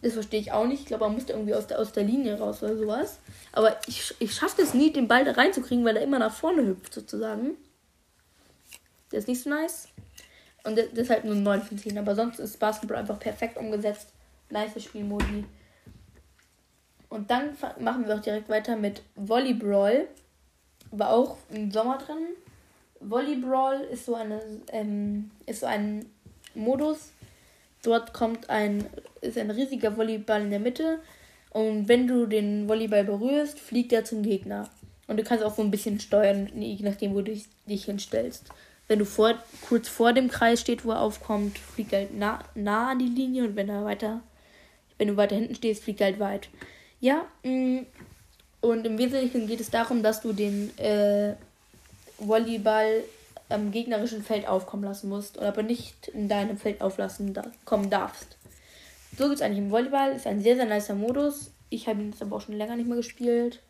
Das 0.03 0.15
verstehe 0.15 0.41
ich 0.41 0.51
auch 0.51 0.67
nicht. 0.67 0.81
Ich 0.81 0.87
glaube, 0.87 1.05
man 1.05 1.15
müsste 1.15 1.33
irgendwie 1.33 1.55
aus 1.55 1.69
der, 1.69 1.79
aus 1.79 1.93
der 1.93 2.03
Linie 2.03 2.39
raus 2.39 2.63
oder 2.63 2.77
sowas. 2.77 3.19
Aber 3.53 3.79
ich, 3.87 4.15
ich 4.19 4.35
schaffe 4.35 4.61
es 4.63 4.75
nie, 4.75 4.93
den 4.93 5.07
Ball 5.07 5.25
da 5.25 5.33
reinzukriegen, 5.33 5.85
weil 5.85 5.97
er 5.97 6.03
immer 6.03 6.19
nach 6.19 6.35
vorne 6.35 6.67
hüpft, 6.67 6.93
sozusagen. 6.93 7.57
Der 9.13 9.21
ist 9.21 9.29
nicht 9.29 9.43
so 9.43 9.51
nice. 9.51 9.89
Und 10.65 10.77
das 10.77 10.87
ist 10.87 11.11
halt 11.11 11.25
nur 11.25 11.37
9 11.37 11.63
von 11.63 11.79
10. 11.79 11.99
Aber 11.99 12.17
sonst 12.17 12.41
ist 12.41 12.59
Basketball 12.59 12.99
einfach 12.99 13.19
perfekt 13.21 13.57
umgesetzt. 13.57 14.09
Nice 14.51 14.83
Spielmodi. 14.83 15.45
Und 17.09 17.31
dann 17.31 17.57
machen 17.79 18.07
wir 18.07 18.17
auch 18.17 18.23
direkt 18.23 18.49
weiter 18.49 18.75
mit 18.75 19.03
Volleyball. 19.15 20.09
War 20.91 21.11
auch 21.11 21.37
im 21.51 21.71
Sommer 21.71 21.99
drin. 21.99 22.29
Volleyball 23.01 23.83
ist 23.83 24.07
so 24.07 24.15
eine 24.15 24.41
ähm, 24.69 25.31
ist 25.47 25.61
so 25.61 25.67
ein 25.67 26.07
Modus. 26.55 27.13
Dort 27.83 28.13
kommt 28.13 28.49
ein 28.51 28.87
ist 29.23 29.39
ein 29.39 29.51
riesiger 29.51 29.97
Volleyball 29.97 30.43
in 30.43 30.51
der 30.51 30.61
Mitte 30.61 30.99
und 31.51 31.89
wenn 31.89 32.07
du 32.07 32.27
den 32.27 32.69
Volleyball 32.69 33.05
berührst, 33.05 33.59
fliegt 33.59 33.93
er 33.93 34.05
zum 34.05 34.23
Gegner. 34.23 34.69
Und 35.07 35.19
du 35.19 35.25
kannst 35.25 35.45
auch 35.45 35.55
so 35.55 35.63
ein 35.63 35.71
bisschen 35.71 36.01
steuern, 36.01 36.51
je 36.55 36.83
nachdem, 36.83 37.15
wo 37.15 37.21
du 37.21 37.37
dich 37.67 37.85
hinstellst. 37.85 38.49
Wenn 38.89 38.99
du 38.99 39.05
vor, 39.05 39.35
kurz 39.69 39.89
vor 39.89 40.13
dem 40.13 40.29
Kreis 40.29 40.61
steht, 40.61 40.85
wo 40.85 40.93
er 40.93 41.01
aufkommt, 41.01 41.59
fliegt 41.59 41.93
er 41.93 42.01
halt 42.01 42.17
nah, 42.17 42.39
nah 42.55 42.91
an 42.91 42.99
die 42.99 43.07
Linie 43.07 43.45
und 43.45 43.57
wenn 43.57 43.69
er 43.69 43.85
weiter, 43.85 44.21
wenn 44.99 45.09
du 45.09 45.17
weiter 45.17 45.37
hinten 45.37 45.55
stehst, 45.55 45.85
fliegt 45.85 46.01
er 46.01 46.07
halt 46.07 46.21
weit. 46.21 46.49
Ja, 47.01 47.27
mm, 47.43 47.81
und 48.61 48.87
im 48.87 48.97
Wesentlichen 48.97 49.47
geht 49.47 49.61
es 49.61 49.71
darum, 49.71 50.03
dass 50.03 50.21
du 50.21 50.33
den 50.33 50.77
äh, 50.79 51.35
Volleyball 52.19 53.03
am 53.49 53.71
gegnerischen 53.71 54.23
Feld 54.23 54.47
aufkommen 54.49 54.85
lassen 54.85 55.09
musst, 55.09 55.39
aber 55.39 55.63
nicht 55.63 56.09
in 56.09 56.29
deinem 56.29 56.57
Feld 56.57 56.81
auflassen 56.81 57.35
da 57.35 57.43
kommen 57.65 57.91
darfst. 57.91 58.37
So 59.17 59.25
gibt 59.25 59.37
es 59.37 59.43
eigentlich 59.43 59.59
im 59.59 59.71
Volleyball. 59.71 60.13
Ist 60.13 60.27
ein 60.27 60.41
sehr, 60.41 60.57
sehr 60.57 60.67
nicer 60.67 60.95
Modus. 60.95 61.51
Ich 61.69 61.87
habe 61.87 62.01
ihn 62.01 62.11
jetzt 62.11 62.23
aber 62.23 62.37
auch 62.37 62.41
schon 62.41 62.57
länger 62.57 62.77
nicht 62.77 62.89
mehr 62.89 62.97
gespielt. 62.97 63.61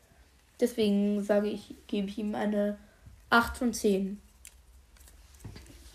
Deswegen 0.61 1.22
sage 1.22 1.49
ich, 1.49 1.75
gebe 1.88 2.08
ich 2.08 2.18
ihm 2.18 2.34
eine 2.34 2.78
8 3.30 3.56
von 3.56 3.72
10. 3.72 4.20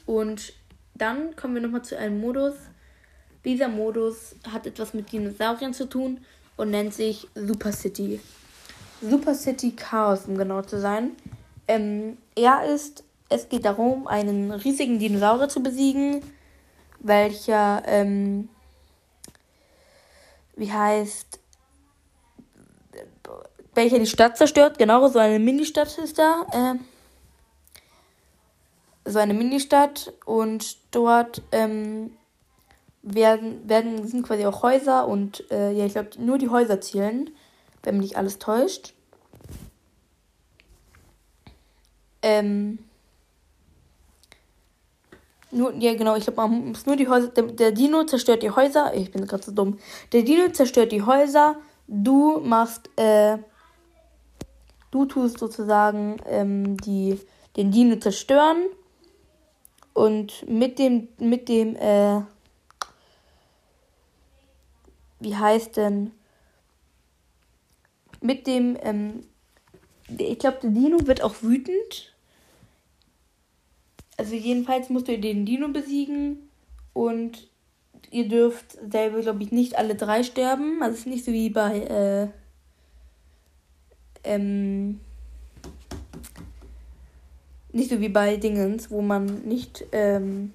Und 0.05 0.53
dann 0.95 1.35
kommen 1.35 1.55
wir 1.55 1.61
nochmal 1.61 1.83
zu 1.83 1.97
einem 1.97 2.19
Modus. 2.19 2.55
Dieser 3.45 3.69
Modus 3.69 4.35
hat 4.51 4.67
etwas 4.67 4.93
mit 4.93 5.11
Dinosauriern 5.11 5.73
zu 5.73 5.87
tun 5.87 6.19
und 6.57 6.71
nennt 6.71 6.93
sich 6.93 7.27
Super 7.35 7.71
City. 7.71 8.19
Super 9.01 9.35
City 9.35 9.71
Chaos, 9.71 10.25
um 10.25 10.37
genau 10.37 10.61
zu 10.63 10.79
sein. 10.79 11.11
Ähm, 11.67 12.17
er 12.35 12.65
ist, 12.65 13.03
es 13.29 13.47
geht 13.47 13.65
darum, 13.65 14.07
einen 14.07 14.51
riesigen 14.51 14.99
Dinosaurier 14.99 15.49
zu 15.49 15.61
besiegen, 15.61 16.21
welcher 16.99 17.83
ähm, 17.85 18.49
wie 20.57 20.71
heißt, 20.71 21.39
welcher 23.73 23.99
die 23.99 24.05
Stadt 24.07 24.37
zerstört. 24.37 24.77
Genau, 24.77 25.07
so 25.07 25.19
eine 25.19 25.39
Ministadt 25.39 25.97
ist 25.97 26.19
da. 26.19 26.45
Äh, 26.51 26.75
so 29.09 29.19
eine 29.19 29.33
Ministadt 29.33 30.13
und 30.25 30.77
dort 30.91 31.41
ähm, 31.53 32.11
werden, 33.03 33.69
werden, 33.69 34.05
sind 34.05 34.23
quasi 34.23 34.45
auch 34.45 34.63
Häuser 34.63 35.07
und 35.07 35.49
äh, 35.49 35.71
ja, 35.71 35.85
ich 35.85 35.93
glaube, 35.93 36.09
nur 36.19 36.37
die 36.37 36.49
Häuser 36.49 36.81
zählen, 36.81 37.29
wenn 37.83 37.97
mich 37.97 38.07
nicht 38.09 38.17
alles 38.17 38.37
täuscht. 38.37 38.93
ähm, 42.21 42.79
nur, 45.57 45.73
ja, 45.75 45.95
genau, 45.95 46.15
ich 46.15 46.23
glaube, 46.23 46.41
man 46.41 46.69
muss 46.69 46.85
nur 46.85 46.95
die 46.95 47.07
Häuser. 47.07 47.27
Der, 47.29 47.43
der 47.43 47.71
Dino 47.71 48.03
zerstört 48.05 48.43
die 48.43 48.51
Häuser. 48.51 48.93
Ich 48.93 49.11
bin 49.11 49.25
gerade 49.25 49.43
so 49.43 49.51
dumm. 49.51 49.77
Der 50.13 50.21
Dino 50.21 50.49
zerstört 50.51 50.91
die 50.91 51.01
Häuser. 51.01 51.57
Du 51.87 52.39
machst, 52.39 52.89
äh, 52.97 53.37
du 54.91 55.05
tust 55.05 55.39
sozusagen 55.39 56.17
ähm, 56.25 56.77
die, 56.77 57.19
den 57.55 57.71
Dino 57.71 57.97
zerstören. 57.97 58.67
Und 59.93 60.47
mit 60.47 60.79
dem, 60.79 61.09
mit 61.17 61.49
dem, 61.49 61.75
äh, 61.75 62.21
wie 65.19 65.35
heißt 65.35 65.77
denn? 65.77 66.11
Mit 68.21 68.47
dem, 68.47 68.77
ähm, 68.81 69.23
ich 70.17 70.39
glaube, 70.39 70.59
der 70.61 70.69
Dino 70.69 71.05
wird 71.07 71.21
auch 71.23 71.41
wütend 71.41 72.16
also 74.17 74.35
jedenfalls 74.35 74.89
musst 74.89 75.07
ihr 75.07 75.21
den 75.21 75.45
Dino 75.45 75.67
besiegen 75.69 76.49
und 76.93 77.47
ihr 78.09 78.27
dürft 78.27 78.77
selber, 78.91 79.21
glaube 79.21 79.43
ich, 79.43 79.51
nicht 79.51 79.77
alle 79.77 79.95
drei 79.95 80.23
sterben. 80.23 80.81
Also 80.81 80.93
es 80.93 80.99
ist 81.01 81.07
nicht 81.07 81.25
so 81.25 81.31
wie 81.31 81.49
bei 81.49 81.79
äh, 81.79 82.27
ähm, 84.23 84.99
nicht 87.71 87.91
so 87.91 88.01
wie 88.01 88.09
bei 88.09 88.37
Dingens, 88.37 88.89
wo 88.89 89.01
man 89.01 89.43
nicht 89.43 89.85
ähm, 89.91 90.53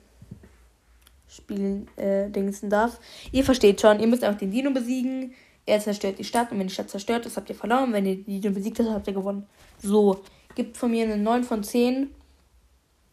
spielen 1.28 1.86
äh, 1.96 2.28
Dingsen 2.30 2.68
darf. 2.68 2.98
Ihr 3.30 3.44
versteht 3.44 3.80
schon, 3.80 4.00
ihr 4.00 4.08
müsst 4.08 4.24
auch 4.24 4.34
den 4.34 4.50
Dino 4.50 4.72
besiegen. 4.72 5.32
Er 5.64 5.78
zerstört 5.78 6.18
die 6.18 6.24
Stadt 6.24 6.50
und 6.50 6.58
wenn 6.58 6.66
die 6.66 6.74
Stadt 6.74 6.90
zerstört 6.90 7.24
ist, 7.26 7.36
habt 7.36 7.48
ihr 7.48 7.54
verloren. 7.54 7.92
Wenn 7.92 8.06
ihr 8.06 8.16
die 8.16 8.40
Dino 8.40 8.52
besiegt 8.52 8.80
habt, 8.80 8.90
habt 8.90 9.06
ihr 9.06 9.12
gewonnen. 9.12 9.46
So, 9.80 10.20
gibt 10.56 10.76
von 10.76 10.90
mir 10.90 11.04
eine 11.04 11.16
9 11.16 11.44
von 11.44 11.62
10 11.62 12.10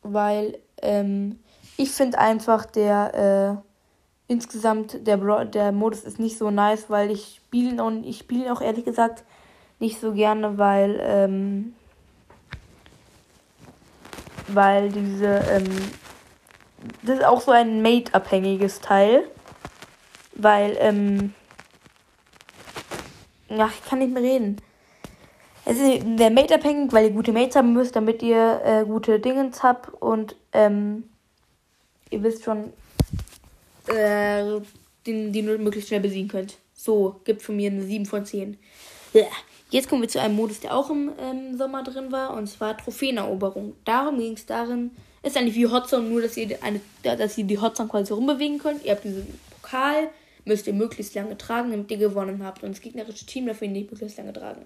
weil 0.03 0.57
ähm, 0.81 1.39
ich 1.77 1.91
finde 1.91 2.17
einfach 2.17 2.65
der 2.65 3.61
äh, 3.61 4.31
insgesamt 4.31 5.07
der 5.07 5.17
Bro 5.17 5.45
der 5.45 5.71
Modus 5.71 6.03
ist 6.03 6.19
nicht 6.19 6.37
so 6.37 6.51
nice, 6.51 6.89
weil 6.89 7.11
ich 7.11 7.41
spiele 7.45 7.71
ihn 7.71 7.79
auch, 7.79 7.91
ich 8.03 8.19
spiele 8.19 8.53
auch 8.53 8.61
ehrlich 8.61 8.85
gesagt 8.85 9.23
nicht 9.79 9.99
so 9.99 10.13
gerne, 10.13 10.57
weil 10.57 10.99
ähm, 11.01 11.73
weil 14.47 14.89
diese 14.89 15.27
ähm, 15.49 15.69
das 17.01 17.19
ist 17.19 17.25
auch 17.25 17.41
so 17.41 17.51
ein 17.51 17.81
Mate-abhängiges 17.81 18.79
Teil, 18.81 19.23
weil 20.33 20.77
ähm, 20.79 21.33
ja, 23.49 23.67
ich 23.67 23.89
kann 23.89 23.99
nicht 23.99 24.13
mehr 24.13 24.23
reden. 24.23 24.57
Es 25.69 25.77
ist 25.77 26.01
der 26.03 26.31
Mate 26.31 26.55
abhängig, 26.55 26.91
weil 26.93 27.05
ihr 27.05 27.11
gute 27.11 27.31
Mates 27.31 27.55
haben 27.55 27.73
müsst, 27.73 27.95
damit 27.95 28.23
ihr 28.23 28.59
äh, 28.65 28.85
gute 28.85 29.19
Dingens 29.19 29.61
habt 29.61 29.93
und 30.01 30.35
ähm, 30.51 31.03
ihr 32.09 32.23
wisst 32.23 32.43
schon, 32.43 32.73
äh, 33.85 34.61
den, 35.05 35.31
den 35.31 35.47
ihr 35.47 35.59
möglichst 35.59 35.89
schnell 35.89 35.99
besiegen 35.99 36.27
könnt. 36.27 36.57
So, 36.73 37.21
gibt 37.23 37.43
von 37.43 37.55
mir 37.55 37.69
eine 37.69 37.83
7 37.83 38.07
von 38.07 38.25
10. 38.25 38.57
Ja. 39.13 39.27
Jetzt 39.69 39.87
kommen 39.87 40.01
wir 40.01 40.09
zu 40.09 40.19
einem 40.19 40.35
Modus, 40.35 40.59
der 40.59 40.75
auch 40.75 40.89
im 40.89 41.11
ähm, 41.21 41.55
Sommer 41.55 41.83
drin 41.83 42.11
war, 42.11 42.33
und 42.33 42.47
zwar 42.47 42.75
Trophäeneroberung. 42.75 43.75
Darum 43.85 44.17
ging 44.17 44.33
es 44.33 44.47
darin, 44.47 44.89
ist 45.21 45.37
eigentlich 45.37 45.53
wie 45.53 45.67
Hotzone, 45.67 46.09
nur 46.09 46.23
dass 46.23 46.35
ihr, 46.35 46.57
eine, 46.63 46.81
dass 47.03 47.37
ihr 47.37 47.43
die 47.43 47.59
Hotzone 47.59 47.89
quasi 47.89 48.11
rumbewegen 48.11 48.57
könnt. 48.57 48.83
Ihr 48.83 48.93
habt 48.93 49.03
diesen 49.03 49.39
Pokal, 49.51 50.09
müsst 50.45 50.65
ihr 50.65 50.73
möglichst 50.73 51.13
lange 51.13 51.37
tragen, 51.37 51.69
damit 51.69 51.91
ihr 51.91 51.97
gewonnen 51.97 52.43
habt. 52.43 52.63
Und 52.63 52.71
das 52.71 52.81
gegnerische 52.81 53.27
Team 53.27 53.45
dafür 53.45 53.67
nicht 53.67 53.91
möglichst 53.91 54.17
lange 54.17 54.33
tragen. 54.33 54.65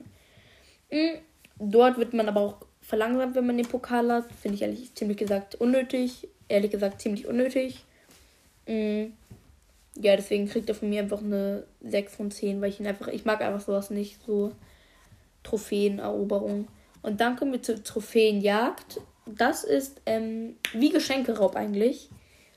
Hm, 0.93 1.17
dort 1.57 1.97
wird 1.97 2.13
man 2.13 2.27
aber 2.27 2.41
auch 2.41 2.57
verlangsamt, 2.81 3.33
wenn 3.33 3.47
man 3.47 3.57
den 3.57 3.67
Pokal 3.67 4.11
hat. 4.11 4.25
Finde 4.39 4.55
ich 4.55 4.61
ehrlich 4.61 4.93
ziemlich 4.93 5.17
gesagt 5.17 5.55
unnötig. 5.55 6.27
Ehrlich 6.47 6.69
gesagt 6.69 7.01
ziemlich 7.01 7.25
unnötig. 7.25 7.83
Hm, 8.67 9.13
ja, 9.95 10.15
deswegen 10.15 10.47
kriegt 10.47 10.69
er 10.69 10.75
von 10.75 10.89
mir 10.89 11.01
einfach 11.01 11.21
eine 11.21 11.65
6 11.81 12.15
von 12.15 12.29
10, 12.29 12.61
weil 12.61 12.69
ich 12.69 12.79
ihn 12.79 12.85
einfach, 12.85 13.07
ich 13.07 13.25
mag 13.25 13.41
einfach 13.41 13.61
sowas 13.61 13.89
nicht, 13.89 14.19
so 14.23 14.51
Trophäeneroberung. 15.41 16.67
Und 17.01 17.21
dann 17.21 17.37
kommen 17.37 17.53
wir 17.53 17.61
zur 17.63 17.83
Trophäenjagd. 17.83 19.01
Das 19.25 19.63
ist 19.63 19.99
ähm, 20.05 20.57
wie 20.73 20.91
Geschenkeraub 20.91 21.55
eigentlich. 21.55 22.09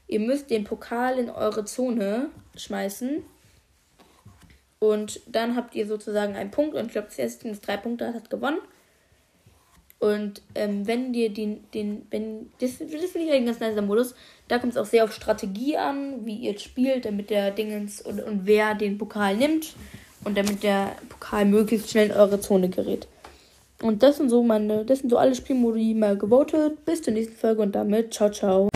Ihr 0.08 0.20
müsst 0.20 0.50
den 0.50 0.64
Pokal 0.64 1.18
in 1.18 1.30
eure 1.30 1.64
Zone 1.64 2.28
schmeißen. 2.54 3.24
Und 4.78 5.20
dann 5.26 5.56
habt 5.56 5.74
ihr 5.74 5.86
sozusagen 5.86 6.36
einen 6.36 6.50
Punkt 6.50 6.74
und 6.74 6.86
ich 6.86 6.92
glaube, 6.92 7.08
das 7.16 7.38
drei 7.60 7.76
Punkte 7.76 8.08
hat, 8.08 8.14
hat 8.14 8.30
gewonnen. 8.30 8.58
Und 9.98 10.42
ähm, 10.54 10.86
wenn 10.86 11.12
dir 11.12 11.30
den, 11.30 11.64
den, 11.72 12.06
wenn, 12.10 12.50
das, 12.60 12.78
das 12.78 13.10
finde 13.10 13.28
ich 13.28 13.32
ein 13.32 13.46
ganz 13.46 13.60
nicer 13.60 13.82
Modus. 13.82 14.14
Da 14.48 14.58
kommt 14.58 14.72
es 14.72 14.78
auch 14.78 14.84
sehr 14.84 15.04
auf 15.04 15.12
Strategie 15.12 15.76
an, 15.76 16.26
wie 16.26 16.36
ihr 16.36 16.58
spielt, 16.58 17.06
damit 17.06 17.30
der 17.30 17.50
Dingens 17.50 18.02
und, 18.02 18.22
und 18.22 18.42
wer 18.44 18.74
den 18.74 18.98
Pokal 18.98 19.36
nimmt 19.36 19.74
und 20.24 20.36
damit 20.36 20.62
der 20.62 20.96
Pokal 21.08 21.46
möglichst 21.46 21.90
schnell 21.90 22.10
in 22.10 22.12
eure 22.12 22.40
Zone 22.40 22.68
gerät. 22.68 23.08
Und 23.82 24.02
das 24.02 24.18
sind 24.18 24.28
so 24.28 24.42
meine, 24.42 24.84
das 24.84 25.00
sind 25.00 25.10
so 25.10 25.18
alle 25.18 25.34
Spielmodi 25.34 25.94
mal 25.94 26.16
gewotet. 26.16 26.84
Bis 26.84 27.02
zur 27.02 27.14
nächsten 27.14 27.36
Folge 27.36 27.62
und 27.62 27.74
damit 27.74 28.12
ciao, 28.12 28.30
ciao. 28.30 28.68